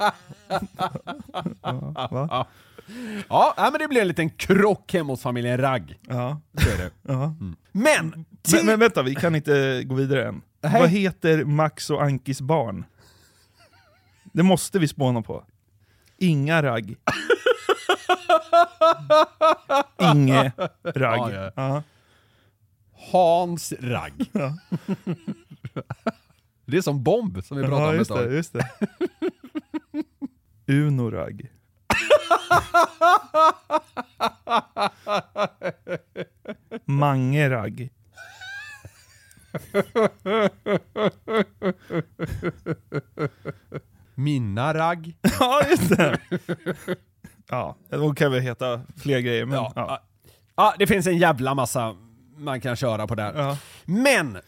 [1.62, 2.46] Ja, va?
[3.28, 5.98] Ja, men det blir en liten krock hemma hos familjen Ragg.
[6.08, 6.40] Ja.
[6.58, 6.90] Så är det.
[7.02, 7.34] Ja.
[7.72, 10.42] Men, Men, men vänta, vi kan inte gå vidare än.
[10.60, 12.84] Vad heter Max och Ankis barn?
[14.32, 15.44] Det måste vi spåna på.
[16.18, 16.96] Inga ragg.
[19.98, 20.52] Inge
[20.84, 21.32] ragg.
[21.34, 21.82] Ja, ja.
[23.12, 24.30] Hans Ragg.
[24.32, 24.58] Ja.
[26.66, 28.32] Det är som bomb som vi pratade om ett just det, tag.
[28.32, 28.70] just det.
[30.66, 31.50] Uno ragg.
[36.84, 37.90] Mange ragg.
[44.14, 45.16] Minna Ragg.
[45.40, 46.18] Ja, just det.
[47.48, 49.44] Ja, då kan vi heta fler grejer.
[49.46, 49.72] Men, Ja.
[49.76, 50.02] ja.
[50.56, 51.96] Ja, det finns en jävla massa
[52.36, 53.34] man kan köra på där.
[53.36, 53.58] Ja.
[53.84, 54.38] Men,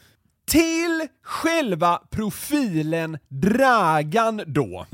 [0.47, 4.87] till själva profilen Dragan då,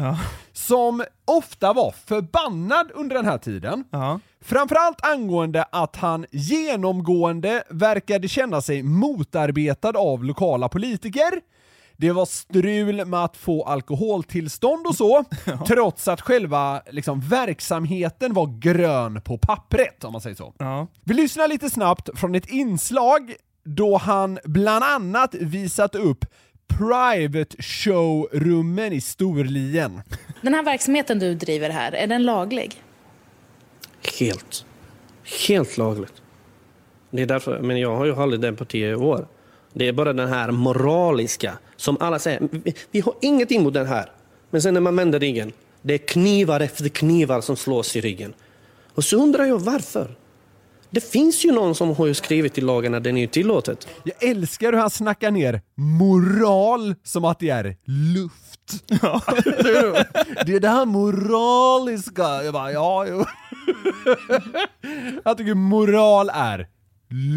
[0.52, 3.84] som ofta var förbannad under den här tiden.
[4.40, 11.40] Framförallt angående att han genomgående verkade känna sig motarbetad av lokala politiker.
[11.96, 15.24] Det var strul med att få alkoholtillstånd och så,
[15.66, 20.54] trots att själva liksom, verksamheten var grön på pappret, om man säger så.
[21.04, 23.34] Vi lyssnar lite snabbt från ett inslag
[23.76, 26.24] då han bland annat visat upp
[26.78, 30.00] private showrummen i Storlien.
[30.42, 32.82] Den här verksamheten du driver här, är den laglig?
[34.18, 34.64] Helt.
[35.48, 36.22] Helt lagligt.
[37.10, 39.26] Det är därför, men jag har ju hållit den på tio år.
[39.72, 43.86] Det är bara den här moraliska som alla säger, vi, vi har inget emot den
[43.86, 44.12] här.
[44.50, 45.52] Men sen när man vänder ryggen,
[45.82, 48.34] det är knivar efter knivar som slås i ryggen.
[48.94, 50.17] Och så undrar jag varför.
[50.90, 53.88] Det finns ju någon som har ju skrivit i lagen att den är ju tillåtet.
[54.04, 58.84] Jag älskar hur han snackar ner moral som att det är luft.
[60.46, 62.42] det är det här moraliska.
[62.44, 63.24] Jag bara, ja, jo.
[65.24, 66.68] Jag tycker moral är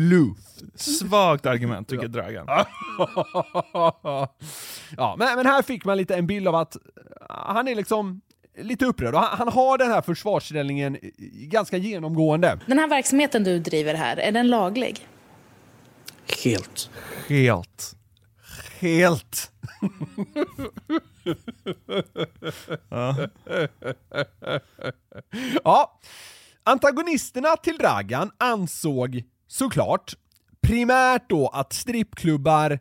[0.10, 0.64] luft.
[0.76, 2.46] Svagt argument tycker Dragan.
[4.98, 6.78] ja, men, men här fick man lite en bild av att
[7.30, 8.22] han är liksom
[8.64, 10.98] lite upprörd han, han har den här försvarsställningen
[11.34, 12.60] ganska genomgående.
[12.68, 15.08] Den här verksamheten du driver här, är den laglig?
[16.44, 16.90] Helt.
[17.28, 17.96] Helt.
[18.80, 19.52] Helt.
[25.64, 26.00] ja.
[26.64, 30.14] Antagonisterna till Dragan ansåg såklart
[30.62, 32.80] primärt då att strippklubbar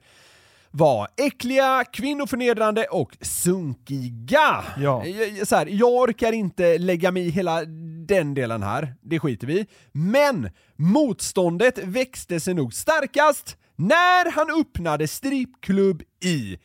[0.71, 4.65] var äckliga, kvinnoförnedrande och sunkiga.
[4.79, 5.07] Ja.
[5.07, 7.65] Jag- Så här, jag orkar inte lägga mig i hela
[8.07, 9.67] den delen här, det skiter vi.
[9.93, 16.59] Men motståndet växte sig nog starkast när han öppnade strippklubb i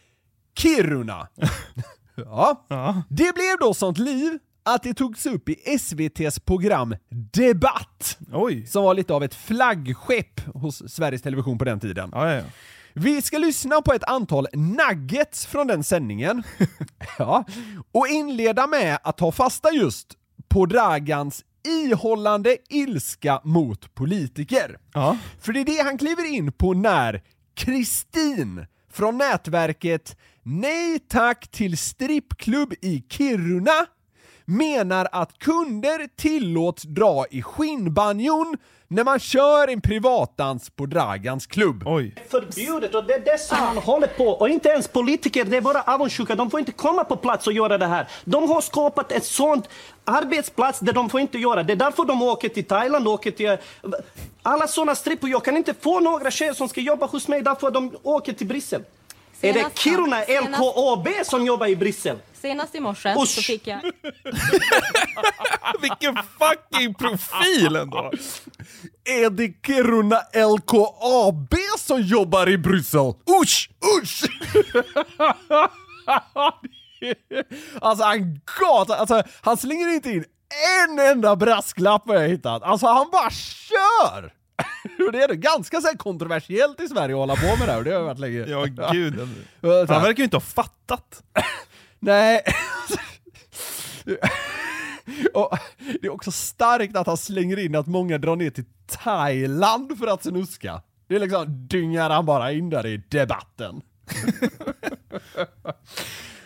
[0.57, 1.27] Kiruna.
[2.15, 2.65] ja.
[3.09, 6.95] Det blev då sånt liv att det togs upp i SVTs program
[7.33, 8.17] Debatt.
[8.33, 8.65] Oj.
[8.67, 12.09] Som var lite av ett flaggskepp hos Sveriges Television på den tiden.
[12.13, 12.43] Ja, ja, ja.
[12.97, 16.43] Vi ska lyssna på ett antal nuggets från den sändningen.
[17.17, 17.45] ja.
[17.91, 20.07] Och inleda med att ta fasta just
[20.47, 24.77] på Dragans ihållande ilska mot politiker.
[24.93, 25.17] Ja.
[25.39, 27.23] För det är det han kliver in på när
[27.55, 33.85] Kristin från nätverket Nej tack till strippklubb i Kiruna
[34.45, 41.83] menar att kunder tillåts dra i skinnbanjon när man kör en privatdans på Dragans klubb.
[41.85, 42.15] Oj.
[42.29, 44.27] förbjudet och det är det som man håller på.
[44.27, 46.35] Och inte ens politiker, det är bara avundsjuka.
[46.35, 48.07] De får inte komma på plats och göra det här.
[48.25, 49.69] De har skapat ett sånt
[50.03, 51.63] arbetsplats där de får inte göra.
[51.63, 53.57] Det är därför de åker till Thailand, åker till...
[54.43, 55.29] Alla sådana strippor.
[55.29, 58.47] Jag kan inte få några tjejer som ska jobba hos mig därför de åker till
[58.47, 58.83] Bryssel.
[59.41, 62.17] Är det Kiruna LKAB som jobbar i Bryssel?
[62.33, 63.27] Senast i morse Usch.
[63.29, 63.79] så fick jag...
[65.81, 68.11] Vilken fucking profil ändå!
[69.03, 73.13] Är det Kiruna LKAB som jobbar i Bryssel?
[73.41, 73.69] Usch!
[74.01, 74.23] Usch!
[77.81, 80.25] alltså han gat, alltså han slänger inte in
[80.87, 82.63] en enda brasklapp vad jag har hittat.
[82.63, 84.33] Alltså han bara kör!
[85.11, 87.91] Det är det ganska så kontroversiellt i Sverige att hålla på med det här, det
[87.93, 88.45] har varit länge.
[88.45, 89.19] Ja, gud.
[89.61, 91.23] Han verkar ju inte ha fattat.
[91.99, 92.41] Nej.
[95.33, 95.57] Och
[96.01, 100.07] det är också starkt att han slänger in att många drar ner till Thailand för
[100.07, 100.81] att snuska.
[101.07, 103.81] Det är liksom, dyngar han bara in där i debatten.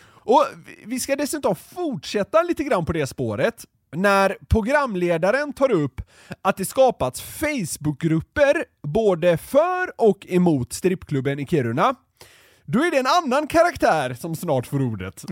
[0.08, 6.02] Och vi- vi ska dessutom fortsätta lite grann på det spåret när programledaren tar upp
[6.42, 11.96] att det skapats Facebookgrupper både för och emot strippklubben i Kiruna.
[12.66, 15.24] Då är det en annan karaktär som snart får ordet.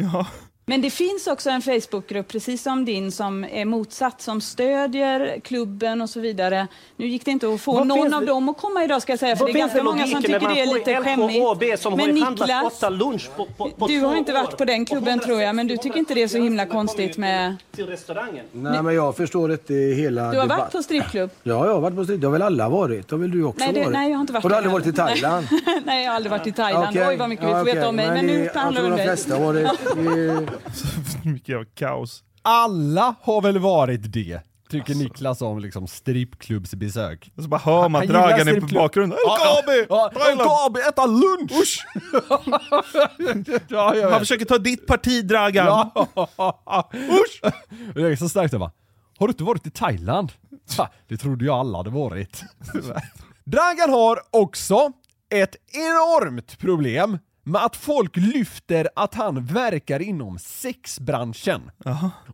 [0.70, 6.01] Men det finns också en Facebookgrupp, precis som din, som är motsatt, som stödjer klubben
[6.01, 6.68] och så vidare.
[6.95, 9.11] Nu gick det inte att få Vad någon av det- dem att komma idag ska
[9.11, 11.82] jag säga, för Vad det är ganska det många som tycker det är lite skämmigt.
[11.82, 14.38] som Men Niklas, lunch på, på, på du har inte år.
[14.38, 17.18] varit på den klubben tror jag, men du tycker inte det är så himla konstigt
[17.18, 17.55] med...
[17.76, 18.45] Till restaurangen.
[18.51, 21.30] Nej, men jag förstår inte hela Du har debatt- varit på strippklubb?
[21.43, 22.22] Ja, jag har varit på strippklubb.
[22.22, 23.07] Det har väl alla varit?
[23.07, 23.93] Det har väl du också Nej, det, varit?
[23.93, 24.93] nej, jag har inte varit Har du aldrig varit i.
[24.93, 25.47] Thailand?
[25.86, 26.88] Nej, jag har aldrig varit i Thailand.
[26.89, 27.07] Okej.
[27.07, 28.07] Oj, vad mycket vi får veta om mig.
[28.07, 30.47] Men, nu handlar det om dig.
[31.24, 32.24] mycket jävla kaos.
[32.41, 37.32] Alla har väl varit det, tycker Niklas om liksom strippklubbsbesök.
[37.36, 39.20] Och så bara hör man Dragan i bakgrunden.
[39.26, 39.86] Ja, LKAB!
[39.89, 41.86] Ja, LKAB, äta lunch!
[43.68, 45.66] ja, jag Han försöker ta ditt parti Dragan.
[45.66, 46.89] Ja.
[46.93, 47.53] Usch!
[47.95, 48.72] Det är så starkt det va.
[49.20, 50.32] Har du inte varit i Thailand?
[50.78, 52.43] Ha, det trodde jag alla hade varit.
[53.43, 54.91] Dragan har också
[55.30, 61.71] ett enormt problem med att folk lyfter att han verkar inom sexbranschen.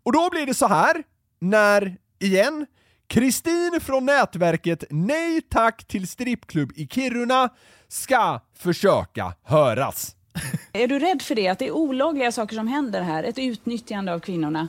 [0.03, 1.03] Och då blir det så här,
[1.39, 2.65] när, igen,
[3.07, 7.49] Kristin från nätverket Nej tack till strippklubb i Kiruna
[7.87, 10.15] ska försöka höras.
[10.73, 11.47] Är du rädd för det?
[11.47, 13.23] Att det är olagliga saker som händer här?
[13.23, 14.67] Ett utnyttjande av kvinnorna?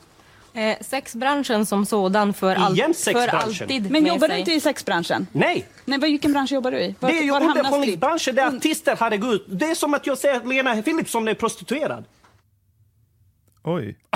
[0.57, 5.27] Eh, sexbranschen som sådan för, all, Igen för alltid Men jobbar du inte i sexbranschen?
[5.33, 5.67] Nej!
[5.85, 6.95] Nej, vad- vilken bransch jobbar du i?
[7.01, 9.45] Var, det är ju underhållningsbranschen där artister, herregud.
[9.49, 12.05] Det är som att jag säger att Lena Philipsson är prostituerad.
[13.65, 13.97] Oj.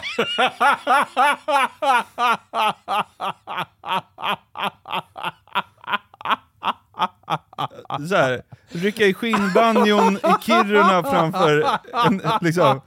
[8.09, 11.67] Så här, rycka i skinnbanjon i Kiruna framför
[12.07, 12.81] en, liksom,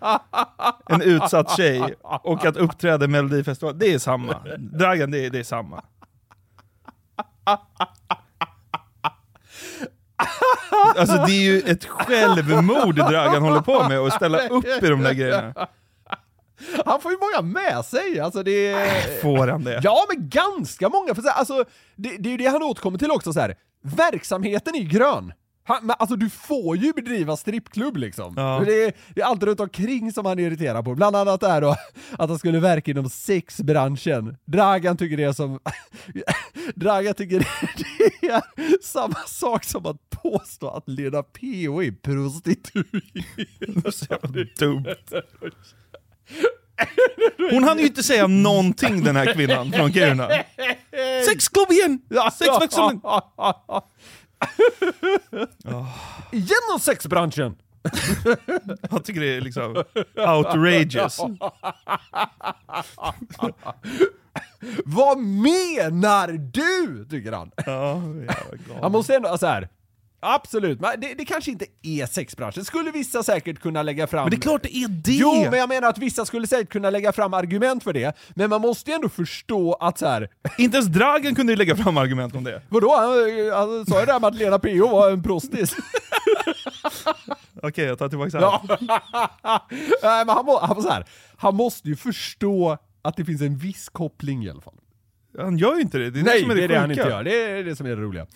[0.89, 4.35] en utsatt tjej och att uppträda i Melodifestivalen, det är samma.
[4.57, 5.83] Dragan, det är, det är samma.
[10.97, 15.01] Alltså det är ju ett självmord Dragan håller på med, att ställa upp i de
[15.01, 15.67] där grejerna.
[16.85, 19.21] Han får ju många med sig, alltså det.
[19.21, 19.79] Får han det?
[19.83, 21.15] Ja, men ganska många.
[21.15, 21.65] För så här, alltså,
[21.95, 23.55] det, det är ju det han återkommer till också så här.
[23.81, 25.33] Verksamheten är grön.
[25.63, 28.33] Han, men alltså du får ju bedriva strippklubb liksom.
[28.37, 28.63] Ja.
[28.65, 30.95] Det, är, det är allt runt omkring som han är irriterad på.
[30.95, 31.75] Bland annat här då,
[32.11, 34.37] att han skulle verka inom sexbranschen.
[34.45, 35.59] Dragan tycker det är som...
[36.75, 38.43] Dragan tycker det är
[38.83, 41.83] samma sak som att påstå att Lena P.O.
[41.83, 43.83] är prostituerad.
[43.93, 44.85] Så jävla dumt.
[47.51, 50.29] Hon hann ju inte säga någonting den här kvinnan från Kiruna.
[51.25, 52.01] Sexklubb igen!
[52.33, 53.01] Sexverksamhet!
[56.31, 57.55] Genom sexbranschen!
[58.89, 59.83] Jag tycker det är liksom
[60.15, 61.19] outrageous.
[64.85, 67.05] Vad menar du?
[67.09, 67.51] Tycker han.
[68.81, 69.69] Han måste ändå, så här.
[70.23, 72.65] Absolut, men det, det kanske inte är sexbranschen.
[72.65, 74.23] Skulle vissa säkert kunna lägga fram...
[74.23, 75.11] Men det är klart det är det!
[75.11, 78.17] Jo, men jag menar att vissa skulle säkert kunna lägga fram argument för det.
[78.35, 80.29] Men man måste ju ändå förstå att så här.
[80.57, 82.61] Inte ens Dragan kunde ju lägga fram argument om det.
[82.69, 82.95] Vadå?
[82.95, 83.09] Han,
[83.53, 84.87] han sa ju det här med att Lena P.O.
[84.87, 85.75] var en prostis.
[87.61, 88.63] Okej, jag tar tillbaka allt.
[89.43, 89.67] Ja.
[90.03, 91.05] Nej, men han, må, han, var så här.
[91.37, 94.73] han måste ju förstå att det finns en viss koppling i alla fall.
[95.37, 96.79] Han gör ju inte det, det är det Nej, som är det det, är det
[96.79, 97.23] han inte gör.
[97.23, 98.27] Det är det som är det roliga.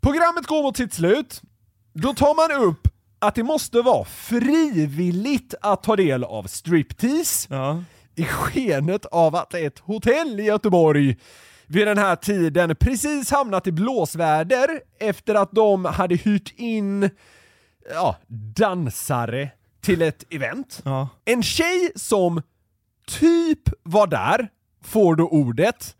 [0.00, 1.42] Programmet går mot sitt slut.
[1.92, 2.88] Då tar man upp
[3.18, 7.48] att det måste vara frivilligt att ta del av striptease
[8.16, 11.16] i skenet av att ett hotell i Göteborg
[11.66, 17.10] vid den här tiden precis hamnat i blåsväder efter att de hade hyrt in
[17.92, 18.16] ja,
[18.56, 20.80] dansare till ett event.
[21.24, 22.42] En tjej som
[23.06, 24.48] typ var där
[24.84, 25.96] får då ordet.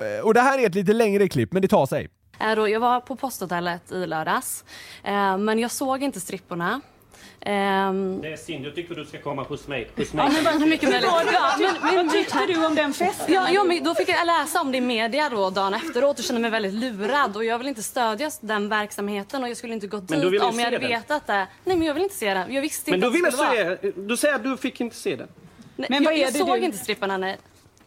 [0.00, 2.08] Eh, Och det här är ett lite längre klipp, men det tar sig.
[2.40, 4.64] Eh, då, Jag var på posthotellet i lördags,
[5.04, 6.80] eh, men jag såg inte stripporna.
[7.40, 9.90] Ehm, Det är synd, jag tycker du ska komma hos mig.
[9.96, 11.08] Hos Ja, men mycket möjligt.
[11.32, 13.34] Ja, men, men, vad tyckte du om den festen?
[13.34, 16.24] Ja, ja, men då fick jag läsa om det i media då dagen efteråt och
[16.24, 19.86] kände mig väldigt lurad och jag vill inte stödja den verksamheten och jag skulle inte
[19.86, 20.88] gått Men du dit om jag hade den?
[20.88, 21.46] vetat det.
[21.64, 22.52] Nej, men jag vill inte se den.
[22.54, 24.96] Jag visste Men inte du att det ville se, du säger att du fick inte
[24.96, 25.28] se den.
[25.76, 27.36] Nej, Men jag, vad är jag det såg du- inte stripparna, nej.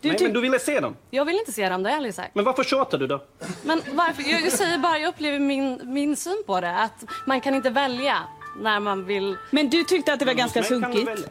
[0.02, 0.96] Nej, men du ville se dem.
[1.10, 2.36] Jag vill inte se dem, det har jag aldrig sagt.
[2.36, 3.24] Men varför tjatar du då?
[3.64, 4.24] Men varför?
[4.32, 6.76] Jag, jag säger bara, jag upplever min, min syn på det.
[6.76, 8.18] Att man kan inte välja
[8.62, 9.38] när man vill.
[9.52, 11.30] Men du tyckte att det var ganska kan du sunkigt?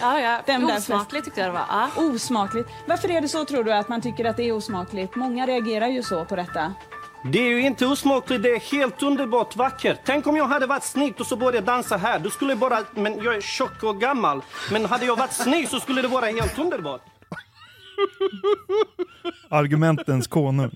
[0.00, 0.40] Ja, ja.
[0.46, 1.64] Den Osmakligt tyckte jag det var.
[1.68, 1.88] Ja.
[1.96, 2.68] Osmakligt.
[2.86, 5.14] Varför är det så tror du att man tycker att det är osmakligt?
[5.16, 6.74] Många reagerar ju så på detta.
[7.24, 9.98] Det är ju inte osmakligt, det är helt underbart vackert.
[10.04, 12.18] Tänk om jag hade varit snygg och så började dansa här.
[12.18, 14.42] Då skulle jag bara, men jag är tjock och gammal.
[14.72, 17.02] Men hade jag varit snygg så skulle det vara helt underbart.
[19.48, 20.70] Argumentens konung.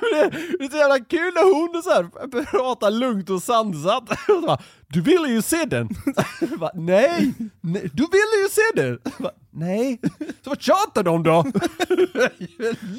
[0.00, 4.10] Det det är så jävla kul när hon så här pratar lugnt och sansat.
[4.10, 5.88] Och så bara, du ville ju se den.
[6.58, 8.98] Bara, nej, nej, du ville ju se den.
[9.18, 10.00] Bara, nej,
[10.44, 11.44] så vad tjatar de då?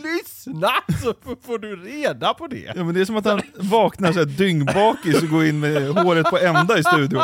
[0.03, 0.71] Lyssna
[1.03, 1.13] så
[1.45, 2.73] får- du reda på det.
[2.75, 5.87] Ja, men det är som att han vaknar så här dyngbakis och går in med
[5.89, 7.21] håret på ända i studion.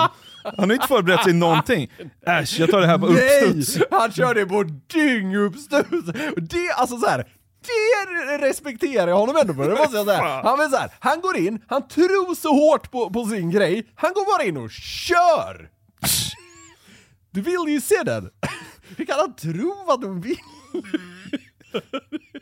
[0.58, 1.92] Han har inte förberett sig någonting.
[2.28, 3.76] Äsch, jag tar det här på uppstuds.
[3.78, 6.06] Nej, han kör det på dynguppstuds.
[6.38, 7.28] Det, alltså så här.
[7.68, 10.42] Det respekterar jag honom ändå för, det måste jag säga.
[10.44, 14.14] Han, så här, han går in, han tror så hårt på, på sin grej, han
[14.14, 15.70] går bara in och kör!
[17.32, 18.30] Du vill ju se den!
[18.98, 20.38] Hur kan han tro att du vill?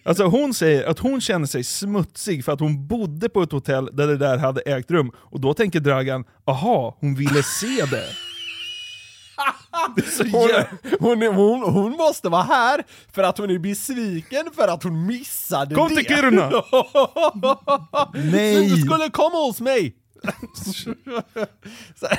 [0.06, 3.90] Alltså hon säger att hon känner sig smutsig för att hon bodde på ett hotell
[3.94, 5.12] där det där hade ägt rum.
[5.18, 8.06] Och då tänker Dragan, aha, hon ville se det.
[10.32, 10.50] Hon,
[11.00, 15.06] hon, är- hon, hon måste vara här för att hon är besviken för att hon
[15.06, 15.96] missade Kom det.
[15.96, 16.52] till Kiruna!
[18.14, 18.70] Nej.
[18.70, 19.96] Du skulle komma hos mig!
[21.96, 22.18] sen,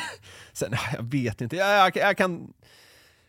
[0.52, 2.40] sen, jag vet inte, jag, jag, jag kan...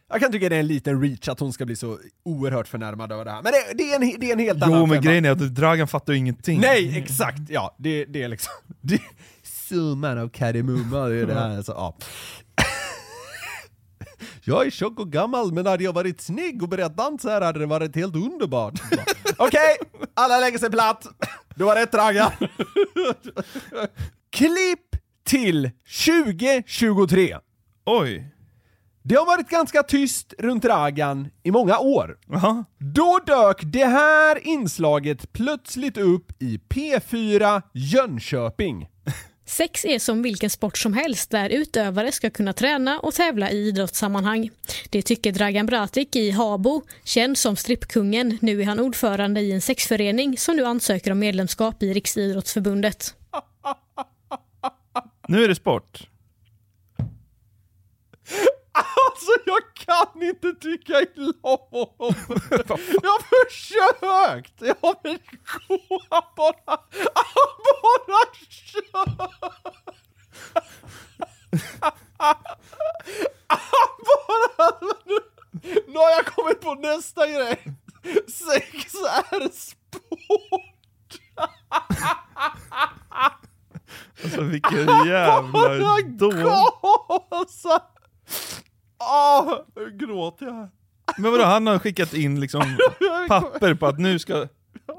[0.10, 3.12] Jag kan tycka det är en liten reach att hon ska bli så oerhört förnärmad
[3.12, 3.42] över det här.
[3.44, 5.02] Men det, det, är, en, det är en helt annan Jo men femma.
[5.02, 6.60] grejen är att Dragan fattar ju ingenting.
[6.60, 7.40] Nej, exakt!
[7.50, 8.54] Ja, det, det är liksom...
[8.82, 9.02] Det,
[9.44, 11.62] summan av kardemumma, det är det här.
[11.62, 11.98] Så, ja.
[14.44, 17.60] Jag är tjock och gammal, men hade jag varit snygg och börjat dansa här hade
[17.60, 18.74] det varit helt underbart.
[19.38, 19.78] Okej,
[20.14, 21.06] alla lägger sig platt.
[21.56, 22.32] Du har rätt Dragan.
[24.32, 24.80] Klipp
[25.26, 25.72] till
[26.06, 27.38] 2023.
[27.86, 28.35] Oj.
[29.08, 32.18] Det har varit ganska tyst runt Dragan i många år.
[32.78, 38.88] Då dök det här inslaget plötsligt upp i P4 Jönköping.
[39.46, 43.68] Sex är som vilken sport som helst där utövare ska kunna träna och tävla i
[43.68, 44.50] idrottssammanhang.
[44.90, 48.38] Det tycker Dragan Bratic i Habo, känd som strippkungen.
[48.42, 53.16] Nu är han ordförande i en sexförening som nu ansöker om medlemskap i Riksidrottsförbundet.
[55.28, 56.08] Nu är det sport.
[58.76, 62.16] Alltså jag kan inte tycka illa om honom.
[63.04, 64.62] Jag har försökt!
[64.62, 65.50] Jag har försökt.
[66.10, 66.56] Han bara...
[67.16, 68.86] Han bara kör!
[72.18, 72.36] Han
[74.06, 74.72] bara...
[75.88, 77.64] Nu har jag kommit på nästa grej.
[78.28, 80.62] Sex är sport.
[84.24, 86.56] Alltså vilken jävla dåre.
[89.00, 90.68] Åh, nu gråter jag.
[91.18, 92.62] Men vadå, han har skickat in liksom
[93.28, 94.48] papper på att nu ska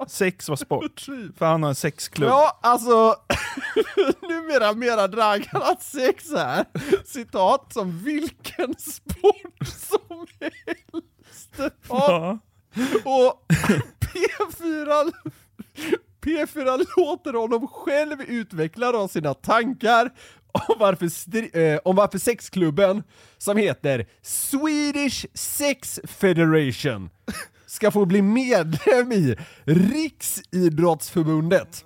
[0.09, 1.01] sex vara sport.
[1.39, 2.29] För han har en sexklubb.
[2.31, 3.15] Ja, alltså
[4.29, 6.65] numera mera Dragan att sex är,
[7.05, 11.75] citat, som vilken sport som helst.
[11.89, 12.39] Ja.
[13.05, 13.45] Och
[14.01, 15.13] P4,
[16.25, 20.11] P4 låter honom själv utveckla då sina tankar
[20.69, 23.03] om varför, stri- eh, om varför sexklubben,
[23.39, 27.11] som heter Swedish Sex Federation,
[27.67, 31.85] ska få bli medlem i Riksidrottsförbundet.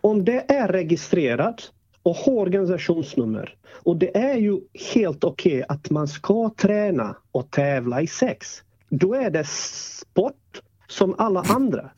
[0.00, 1.72] Om det är registrerat
[2.02, 3.56] och har organisationsnummer
[3.86, 4.60] och det är ju
[4.94, 8.62] helt okej att man ska träna och tävla i sex.
[8.88, 11.90] Då är det sport som alla andra.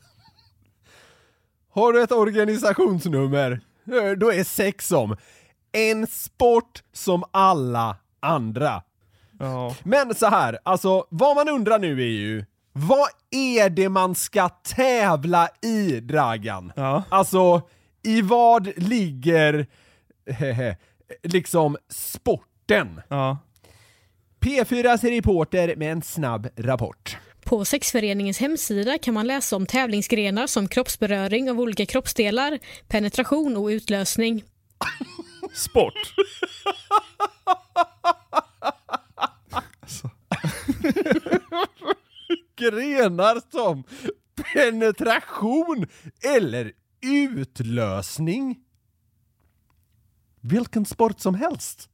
[1.71, 5.15] Har du ett organisationsnummer, eh, då är sex som
[5.71, 8.83] en sport som alla andra.
[9.83, 14.49] Men så här, alltså vad man undrar nu är ju, vad är det man ska
[14.49, 16.71] tävla i, Dragan?
[17.09, 17.61] Alltså,
[18.03, 19.67] i vad ligger
[20.31, 20.77] hehe,
[21.23, 23.01] liksom sporten?
[24.39, 27.17] P4s reporter med en snabb rapport.
[27.45, 33.65] På sexföreningens hemsida kan man läsa om tävlingsgrenar som kroppsberöring av olika kroppsdelar, penetration och
[33.65, 34.43] utlösning.
[35.53, 36.13] Sport.
[42.57, 43.83] Grenar som
[44.53, 45.85] penetration
[46.23, 46.71] eller
[47.01, 48.59] utlösning.
[50.41, 51.89] Vilken sport som helst.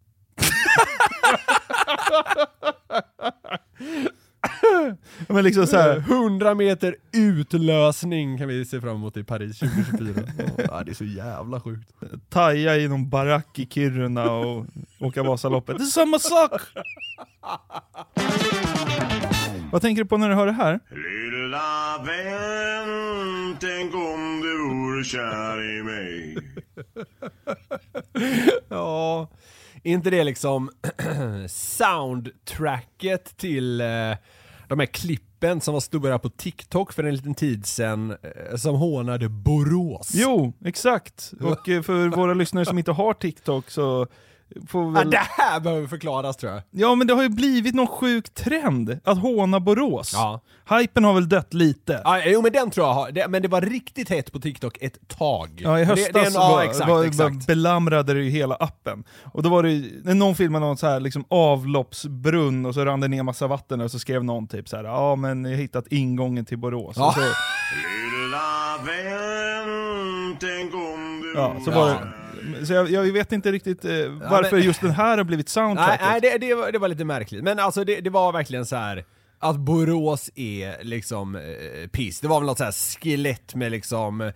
[5.27, 10.23] Men liksom så här- 100 meter utlösning kan vi se fram emot i Paris 2024.
[10.57, 11.89] ja, det är så jävla sjukt.
[12.29, 14.65] Taja i någon barack i Kiruna och
[14.99, 15.77] åka Vasaloppet.
[15.77, 16.61] Det är samma sak!
[19.71, 20.79] Vad tänker du på när du hör det här?
[20.89, 26.37] Lilla vän, tänk om du vore kär i mig.
[28.69, 29.29] ja,
[29.83, 30.69] är inte det liksom
[31.49, 33.87] soundtracket till eh,
[34.67, 38.75] de här klippen som var stora på TikTok för en liten tid sedan eh, som
[38.75, 40.11] hånade Borås?
[40.13, 41.33] Jo, exakt.
[41.41, 44.07] Och eh, för våra lyssnare som inte har TikTok så
[44.69, 45.09] får Ja, väl...
[45.09, 46.61] det här behöver förklaras tror jag.
[46.71, 50.11] Ja, men det har ju blivit någon sjuk trend att håna Borås.
[50.13, 50.41] Ja.
[50.79, 52.01] Hypen har väl dött lite.
[52.03, 54.77] Ja, jo men den tror jag har, det, men det var riktigt hett på TikTok
[54.81, 55.49] ett tag.
[55.63, 57.33] Ja, i det- höstas det är en- ja, var, exakt, var, exakt.
[57.35, 59.03] var belamrade det ju hela appen.
[59.33, 62.99] Och då var det ju, någon filmade någon så här liksom avloppsbrunn och så rann
[62.99, 65.57] det ner massa vatten och så skrev någon typ så här: ja men jag har
[65.57, 66.95] hittat ingången till Borås.
[66.97, 67.07] Ja.
[67.07, 71.95] Och så, Lilla vän, tänk om du ja, så var det,
[72.65, 73.91] så jag, jag vet inte riktigt eh,
[74.31, 76.01] varför men- just den här har blivit Nej, soundtracket.
[76.01, 77.43] nej det, det, var, det var lite märkligt.
[77.43, 79.05] Men alltså det, det var verkligen så här
[79.39, 82.19] att Borås är liksom eh, piss.
[82.19, 84.31] Det var väl något så här skelett med liksom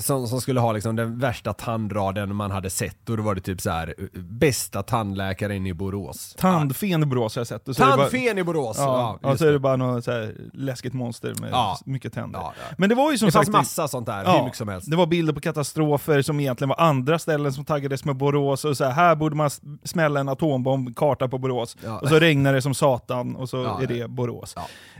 [0.00, 3.40] som, som skulle ha liksom den värsta tandraden man hade sett och då var det
[3.40, 6.34] typ så här eh, bästa tandläkaren i Borås.
[6.38, 7.64] Tandfen i Borås har jag sett.
[7.64, 8.76] Det bara- Tandfen i Borås!
[8.78, 9.52] Ja, Ja, så är det.
[9.52, 11.78] det bara något så här läskigt monster med Ja.
[11.84, 12.42] mycket tänder.
[12.78, 13.46] Men det var ju som Det sagt...
[13.46, 14.90] fanns massa sånt där, hur mycket som helst.
[14.90, 18.76] Det var bilder på katastrofer som egentligen var andra ställen som taggades med Borås, och
[18.76, 19.50] så här, här borde man
[19.84, 21.98] smälla en atombomb, karta på Borås, Ja.
[21.98, 24.54] och så regnar det som satan, och så Ja, är det Borås.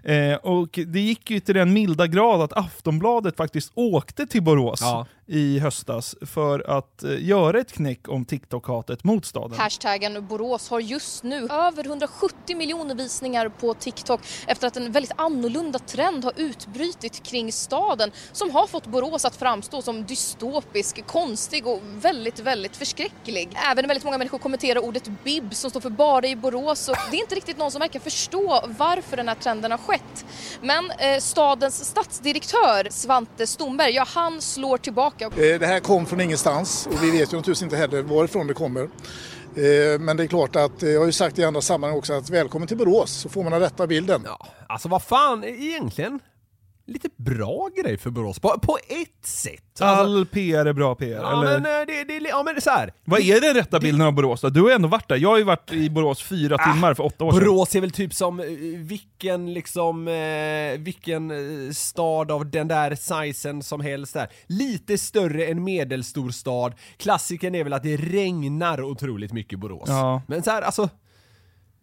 [0.04, 4.63] Eh, och det gick ju till den milda grad att Aftonbladet faktiskt åkte till Borås
[4.80, 9.58] Ja i höstas för att eh, göra ett knäck om TikTok-hatet mot staden.
[9.58, 15.12] Hashtaggen Borås har just nu över 170 miljoner visningar på TikTok efter att en väldigt
[15.16, 21.66] annorlunda trend har utbrytit kring staden som har fått Borås att framstå som dystopisk, konstig
[21.66, 23.48] och väldigt, väldigt förskräcklig.
[23.70, 27.16] Även väldigt många människor kommenterar ordet bib som står för bara i Borås och det
[27.16, 30.24] är inte riktigt någon som verkar förstå varför den här trenden har skett.
[30.60, 35.13] Men eh, stadens stadsdirektör Svante Stomberg, ja han slår tillbaka.
[35.20, 38.54] Eh, Det här kom från ingenstans och vi vet ju naturligtvis inte heller varifrån det
[38.54, 38.82] kommer.
[38.82, 42.12] Eh, Men det är klart att, eh, jag har ju sagt i andra sammanhang också
[42.12, 44.26] att välkommen till Borås så får man den rätta bilden.
[44.68, 46.20] Alltså vad fan, egentligen
[46.86, 49.80] lite bra grej för Borås, på, på ett sätt.
[49.80, 51.60] Alltså, All PR är bra PR, ja, eller?
[51.60, 52.92] men, eh, det, det, ja men så här.
[53.04, 54.48] Vad är den rätta bilden av Borås då?
[54.48, 55.16] Du har ju ändå varit där.
[55.16, 57.42] Jag har ju varit i Borås fyra timmar för åtta år sedan.
[57.42, 61.32] Ah, Borås är väl typ som eh, vilken liksom, eh, vilken
[61.74, 64.28] stad av den där sizen som helst där.
[64.46, 66.74] Lite större än medelstor stad.
[66.96, 69.88] Klassikern är väl att det regnar otroligt mycket i Borås.
[69.88, 70.22] Ja.
[70.26, 70.88] Men så här, alltså,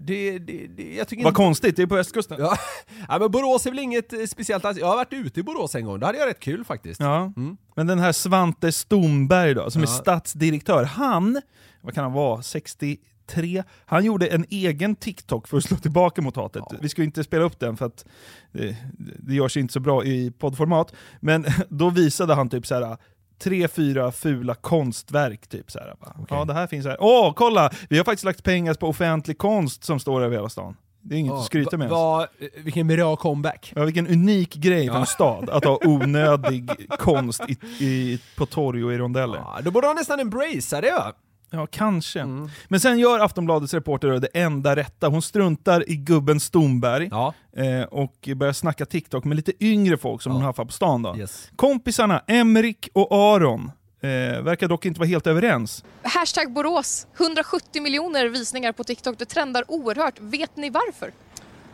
[0.06, 2.38] det, det, det, jag tycker Vad inte- konstigt, det är på östkusten.
[2.40, 2.58] Ja.
[3.08, 5.86] ja men Borås är väl inget eh, speciellt, jag har varit ute i Borås en
[5.86, 7.00] gång, då hade jag rätt kul faktiskt.
[7.00, 7.34] Ja.
[7.76, 9.92] Men den här Svante Stomberg då, som är Ja.
[9.94, 11.42] stadsdirektör, han,
[11.82, 13.64] vad kan han vara, 63?
[13.86, 16.64] Han gjorde en egen TikTok för att slå tillbaka mot hatet.
[16.82, 18.06] Vi ska inte spela upp den för att
[18.52, 18.76] det,
[19.20, 22.98] det görs inte så bra i poddformat, men då visade han typ så här
[23.44, 25.48] tre, fyra fula konstverk.
[25.48, 25.96] Typ så här.
[26.00, 26.98] Bara, Ja, det här finns här.
[27.00, 27.72] Åh, kolla!
[27.90, 30.76] Vi har faktiskt lagt pengar på offentlig konst som står över hela stan.
[31.04, 31.90] Det är inget att skryta med.
[31.90, 32.28] Va, va,
[32.64, 33.74] vilken bra comeback.
[33.76, 38.84] Ja, vilken unik grej för en stad att ha onödig konst i, i, på torg
[38.86, 39.38] och i rondeller.
[39.38, 41.14] Ja, då borde han nästan embracea det va?
[41.54, 42.26] Ja, kanske.
[42.68, 45.08] Men sen gör Aftonbladets reporter det enda rätta.
[45.08, 47.10] Hon struntar i gubben Stomberg
[47.56, 51.02] eh, och börjar snacka TikTok med lite yngre folk som hon haffar på stan.
[51.02, 51.16] Då.
[51.56, 53.72] Kompisarna Emrik och Aron
[54.02, 54.10] eh,
[54.42, 55.84] verkar dock inte vara helt överens.
[56.04, 59.18] Hashtag Borås, 170 miljoner visningar på TikTok.
[59.20, 60.20] Det trendar oerhört.
[60.20, 61.12] Vet ni varför?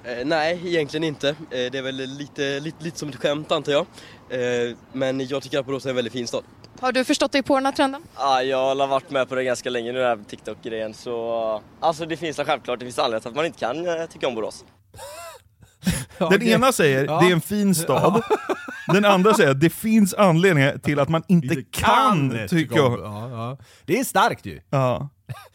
[0.03, 1.29] Eh, nej, egentligen inte.
[1.29, 3.85] Eh, det är väl lite, lite, lite som ett skämt antar jag.
[4.29, 6.43] Eh, men jag tycker att Borås är en väldigt fin stad.
[6.79, 8.01] Har du förstått dig på den här trenden?
[8.15, 10.93] Ah, jag har varit med på det ganska länge nu, den här TikTok-grejen.
[10.93, 14.27] Så alltså det finns självklart, det finns anledning till att man inte kan eh, tycka
[14.27, 14.65] om Borås.
[16.17, 17.19] Den ena säger Ja.
[17.19, 18.21] det är en fin stad,
[18.93, 22.99] den andra säger det finns anledningar till att man inte kan tycka om...
[23.03, 23.57] Ja, ja.
[23.85, 24.61] Det är starkt ju.
[24.69, 25.09] Ja.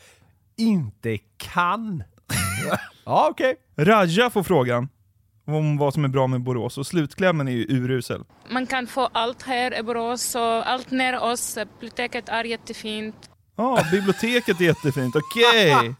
[0.56, 2.04] Inte kan.
[3.04, 3.56] ja, okej.
[3.76, 4.88] Raja får frågan
[5.44, 8.24] om vad som är bra med Borås och slutklämmen är ju urusel.
[8.50, 11.58] Man kan få allt här i Borås och allt nära oss.
[11.80, 13.28] Biblioteket är jättefint.
[13.56, 15.94] Ja, biblioteket är jättefint, okej!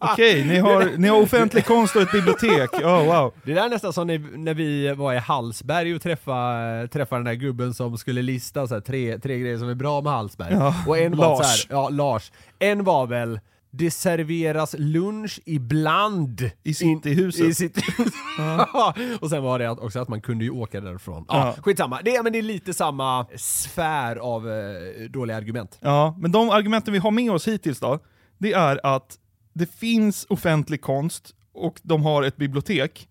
[0.12, 3.32] Okej, ni, har, ni har offentlig konst och ett bibliotek, oh, wow.
[3.44, 7.24] Det där är nästan som när, när vi var i Hallsberg och träffade, träffade den
[7.24, 10.52] där gubben som skulle lista så här, tre, tre grejer som är bra med Hallsberg.
[10.52, 11.38] Ja, och en var Lars.
[11.38, 12.32] så här, ja Lars.
[12.58, 13.40] En var väl
[13.76, 17.44] det serveras lunch ibland I cityhuset.
[17.46, 18.12] I cityhuset.
[19.20, 21.24] och sen var det också att man kunde ju åka därifrån.
[21.28, 21.62] Ja, Ja.
[21.62, 25.78] Skitsamma, det, är- men det är lite samma sfär av eh, dåliga argument.
[25.80, 27.98] Ja, men de argumenten vi har med oss hittills då,
[28.38, 29.18] det är att
[29.54, 33.08] det finns offentlig konst och de har ett bibliotek.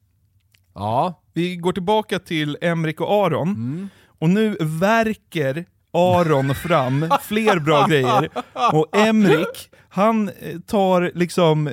[0.76, 1.22] Ja.
[1.34, 3.90] Vi går tillbaka till Emrik och Aron, Mm.
[4.20, 8.30] och nu verkar Aron fram fler bra grejer,
[8.74, 11.70] och Emrik, han eh, tar liksom,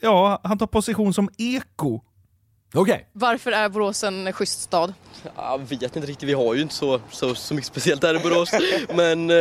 [0.00, 2.00] ja, han tar position som eko.
[2.74, 3.08] Okej.
[3.12, 4.94] Varför är Borås en schysst stad?
[5.36, 8.18] Jag vet inte riktigt, vi har ju inte så, så, så mycket speciellt här i
[8.18, 8.50] Borås.
[8.94, 9.36] Men eh,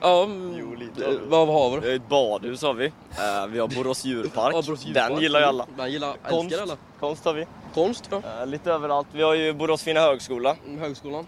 [0.00, 2.92] ja, eh, vad har vi Ett badhus har vi.
[3.48, 4.54] Vi har Borås djurpark.
[4.54, 5.10] Ja, Borås djurpark.
[5.10, 5.66] Den gillar ju alla.
[5.76, 6.44] Den gillar, Konst.
[6.52, 6.76] älskar alla.
[7.00, 7.46] Konst har vi.
[7.74, 8.12] Konst?
[8.12, 9.06] Eh, lite överallt.
[9.12, 10.56] Vi har ju Borås fina högskola.
[10.78, 11.26] Högskolan.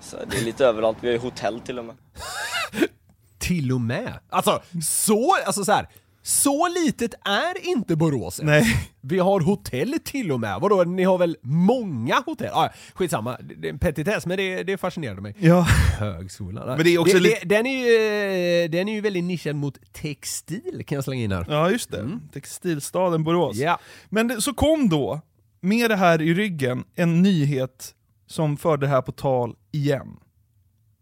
[0.00, 0.98] Så det är lite överallt.
[1.00, 1.94] Vi har ju hotell till och med.
[3.38, 4.12] Till och med.
[4.28, 5.88] Alltså, så, alltså så här.
[6.24, 8.40] Så litet är inte Borås.
[8.42, 8.90] Nej.
[9.00, 10.60] Vi har hotell till och med.
[10.60, 12.50] Vadå, ni har väl många hotell?
[12.52, 15.34] Ah, skitsamma, det är en petitess men det, det fascinerade mig.
[15.38, 15.60] Ja.
[15.98, 16.66] Högskolan.
[16.66, 19.56] Men det är också det, lite- det, den, är ju, den är ju väldigt nischad
[19.56, 21.46] mot textil kan jag slänga in här.
[21.48, 22.18] Ja, just det.
[22.32, 23.56] Textilstaden Borås.
[23.56, 23.78] Ja.
[24.08, 25.20] Men det, så kom då,
[25.60, 27.94] med det här i ryggen, en nyhet
[28.32, 30.16] som förde det här på tal igen.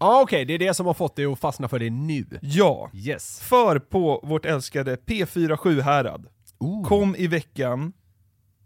[0.01, 2.26] Ja okej, det är det som har fått dig att fastna för det nu.
[2.43, 2.91] Ja.
[2.95, 3.41] Yes.
[3.41, 6.26] För på vårt älskade P47 Härad
[6.87, 7.93] kom i veckan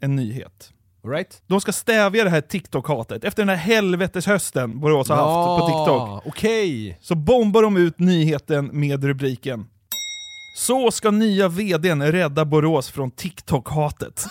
[0.00, 0.70] en nyhet.
[1.06, 1.42] Right.
[1.46, 3.24] De ska stävja det här TikTok-hatet.
[3.24, 6.22] Efter den här helveteshösten Borås har haft på TikTok.
[6.26, 6.98] okej.
[7.00, 9.66] Så bombar de ut nyheten med rubriken
[10.56, 14.26] Så ska nya VDn rädda Borås från TikTok-hatet.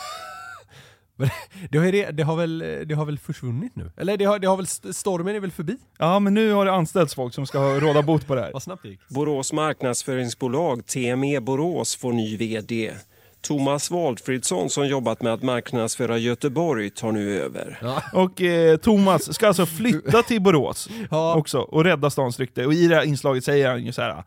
[1.70, 3.91] Det har, det, det, har väl, det har väl försvunnit nu?
[3.97, 5.78] Eller det har, det har väl, stormen är väl förbi?
[5.97, 8.53] Ja, men nu har det anställts folk som ska råda bot på det här.
[8.53, 8.99] Vad snabbt gick.
[9.09, 12.93] Borås marknadsföringsbolag TME Borås får ny VD.
[13.41, 17.78] Thomas Waldfridsson som jobbat med att marknadsföra Göteborg tar nu över.
[18.14, 22.66] Och eh, Thomas ska alltså flytta till Borås också och rädda stans rykte.
[22.66, 24.24] Och i det här inslaget säger han ju så här.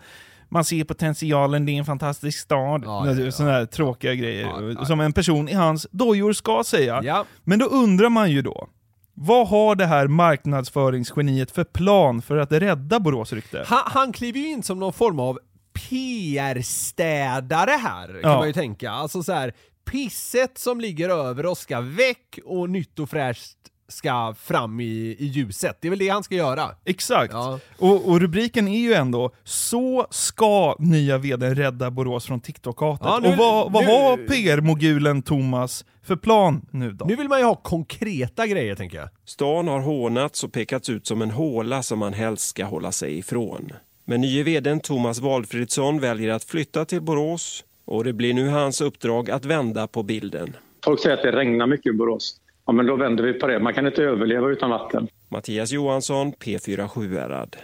[0.48, 2.82] Man ser potentialen, det är en fantastisk stad.
[2.84, 3.30] Ja, ja, ja.
[3.30, 4.84] Sådana här tråkiga grejer.
[4.84, 7.24] Som en person i hans dojor ska säga.
[7.44, 8.68] Men då undrar man ju då,
[9.14, 13.64] vad har det här marknadsföringsgeniet för plan för att rädda Borås rykte?
[13.66, 15.38] Han, han kliver ju in som någon form av
[15.72, 18.90] PR-städare här, kan man ju tänka.
[18.90, 19.54] Alltså så här,
[19.90, 23.56] pisset som ligger över oss ska väck och nytt och fräscht
[23.88, 25.78] ska fram i, i ljuset.
[25.80, 26.70] Det är väl det han ska göra.
[26.84, 27.34] Exakt.
[27.78, 33.06] Och, och rubriken är ju ändå “Så ska nya vdn rädda Borås från TikTok-hatet”.
[33.06, 37.04] Ja, nu- och vad, vad nu- har PR-mogulen Thomas för plan nu då?
[37.04, 39.08] Nu vill man ju ha konkreta grejer, tänker jag.
[39.24, 43.18] Stan har hånats och pekats ut som en håla som man helst ska hålla sig
[43.18, 43.72] ifrån.
[44.04, 48.80] Men nye vdn Thomas Waldfridsson väljer att flytta till Borås och det blir nu hans
[48.80, 50.56] uppdrag att vända på bilden.
[50.84, 52.36] Folk säger att det regnar mycket i Borås.
[52.66, 53.60] Ja, men då vänder vi på det.
[53.60, 55.08] Man kan inte överleva utan vatten.
[55.28, 57.56] Mattias Johansson, P4 Sjuhärad.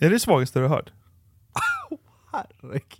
[0.00, 0.92] Är det svagaste du har hört?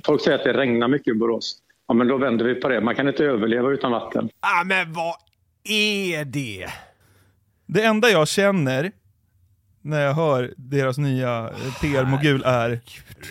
[0.07, 1.57] Folk säger att det regnar mycket i Borås.
[1.89, 2.81] Ja, men då vänder vi på det.
[2.81, 4.29] Man kan inte överleva utan vatten.
[4.41, 5.15] Ah, men vad
[5.65, 6.69] är det?
[7.67, 8.93] Det enda jag känner
[9.83, 12.81] när jag hör deras nya eh, PR-mogul är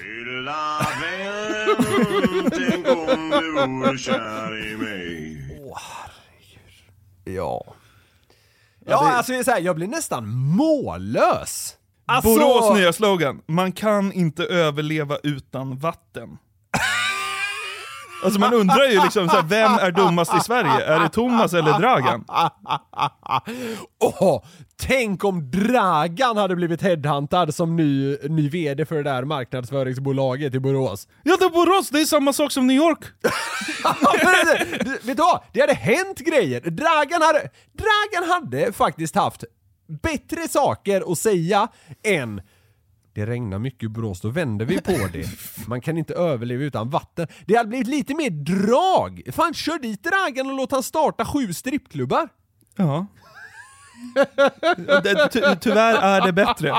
[0.03, 5.12] Lilla vän, tänk om du vore kär i mig.
[7.23, 7.75] Ja.
[8.85, 11.77] Ja, alltså det är så här, jag blir nästan mållös.
[12.05, 12.29] Alltså...
[12.33, 16.37] Borås nya slogan, man kan inte överleva utan vatten.
[18.23, 20.85] Alltså man undrar ju liksom, så här, vem är dummast i Sverige?
[20.85, 22.25] Är det Thomas eller Dragan?
[23.99, 24.43] Åh,
[24.81, 30.59] tänk om Dragan hade blivit headhuntad som ny, ny VD för det där marknadsföringsbolaget i
[30.59, 31.07] Borås.
[31.23, 32.99] Ja, det är Borås, det är samma sak som New York.
[35.03, 35.43] Vet du vad?
[35.53, 36.61] Det hade hänt grejer.
[36.61, 39.43] Dragan hade, Dragan hade faktiskt haft
[40.01, 41.67] bättre saker att säga
[42.03, 42.41] än
[43.13, 45.25] det regnar mycket i Borås, då vänder vi på det.
[45.67, 47.27] Man kan inte överleva utan vatten.
[47.45, 49.21] Det hade blivit lite mer drag.
[49.31, 52.29] Fan, kör dit Dragan och låt han starta sju strippklubbar.
[52.75, 53.07] Ja.
[55.03, 56.75] Det, ty, tyvärr är det bättre.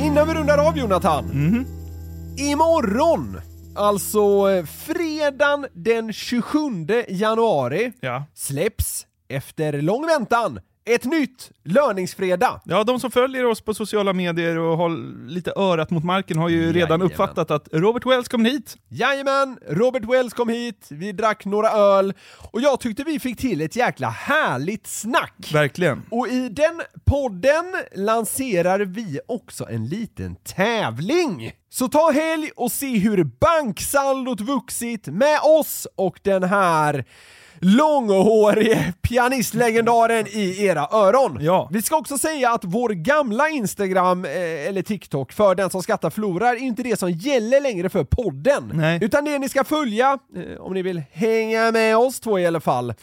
[0.00, 1.24] Innan vi rundar av Jonathan.
[2.36, 3.40] Imorgon,
[3.74, 6.68] alltså fredagen den 27
[7.08, 7.92] januari,
[8.34, 12.60] släpps efter lång väntan ett nytt löningsfredag.
[12.64, 14.90] Ja, de som följer oss på sociala medier och har
[15.28, 17.06] lite örat mot marken har ju redan Jajamän.
[17.06, 18.76] uppfattat att Robert Wells kommer hit.
[18.88, 22.14] Jajamän, Robert Wells kom hit, vi drack några öl
[22.52, 25.50] och jag tyckte vi fick till ett jäkla härligt snack.
[25.52, 26.02] Verkligen.
[26.10, 31.52] Och i den podden lanserar vi också en liten tävling.
[31.70, 37.04] Så ta helg och se hur banksaldot vuxit med oss och den här
[37.62, 41.38] långhårige pianistlegendaren i era öron.
[41.40, 41.68] Ja.
[41.72, 46.10] Vi ska också säga att vår gamla Instagram, eh, eller TikTok, för den som skattar
[46.10, 48.70] förlorar, är inte det som gäller längre för podden.
[48.74, 48.98] Nej.
[49.02, 52.60] Utan det ni ska följa, eh, om ni vill hänga med oss två i alla
[52.60, 52.96] fall, eh,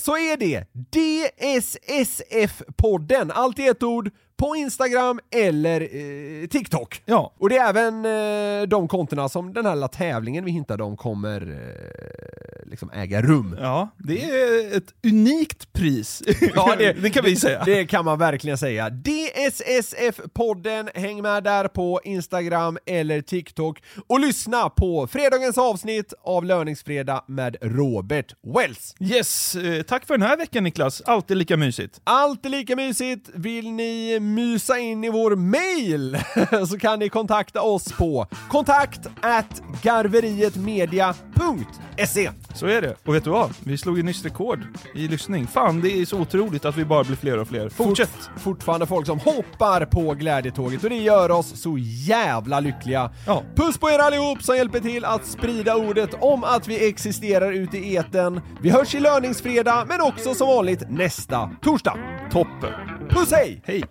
[0.00, 7.02] så är det DSSF-podden, allt i ett ord, på Instagram eller eh, TikTok.
[7.04, 7.32] Ja.
[7.38, 10.96] Och det är även eh, de kontona som den här lilla tävlingen vi hintade om
[10.96, 13.56] kommer eh, liksom äga rum.
[13.60, 16.22] Ja, det är ett unikt pris.
[16.54, 17.62] Ja, det, det kan vi säga.
[17.64, 18.88] Det kan man verkligen säga.
[18.88, 27.24] DSSF-podden, häng med där på Instagram eller TikTok och lyssna på fredagens avsnitt av Löningsfredag
[27.28, 28.94] med Robert Wells.
[29.00, 31.00] Yes, eh, tack för den här veckan Niklas.
[31.00, 32.00] Alltid lika mysigt.
[32.04, 33.30] Alltid lika mysigt.
[33.34, 36.18] Vill ni mysa in i vår mail
[36.68, 42.94] så kan ni kontakta oss på kontakt at garverietmedia.se Så är det.
[43.04, 43.50] Och vet du vad?
[43.60, 44.60] Vi slog ju nyss rekord
[44.94, 45.46] i lyssning.
[45.46, 47.68] Fan, det är så otroligt att vi bara blir fler och fler.
[47.68, 48.10] Fortsätt!
[48.10, 53.10] Fort, fortfarande folk som hoppar på glädjetåget och det gör oss så jävla lyckliga.
[53.26, 53.42] Ja.
[53.54, 57.78] Puss på er allihop som hjälper till att sprida ordet om att vi existerar ute
[57.78, 58.40] i eten.
[58.62, 61.98] Vi hörs i löningsfredag men också som vanligt nästa torsdag.
[62.32, 62.72] Toppen!
[63.10, 63.62] Puss hej!
[63.64, 63.82] Hej!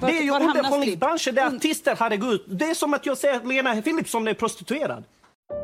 [0.00, 2.44] Det är ju underhållningsbranschen där artister hade gått ut.
[2.48, 5.04] Det är som att jag säger att Lena Philipsson är prostituerad.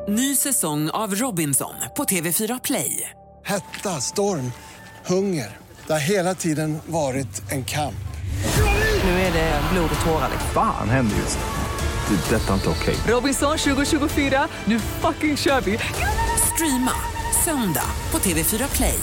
[0.08, 3.10] Ny säsong av Robinson på TV4 Play.
[3.44, 4.52] Hetta, storm,
[5.06, 5.58] hunger.
[5.86, 7.94] Det har hela tiden varit en kamp.
[9.04, 10.30] Nu är det blod och tårar.
[10.54, 11.60] Fan händer just nu.
[12.16, 12.34] Det.
[12.34, 12.94] är Detta är inte okej.
[13.08, 15.78] Robinson 2024, nu fucking kör vi!
[16.54, 16.92] Streama
[17.44, 18.98] söndag på TV4 Play.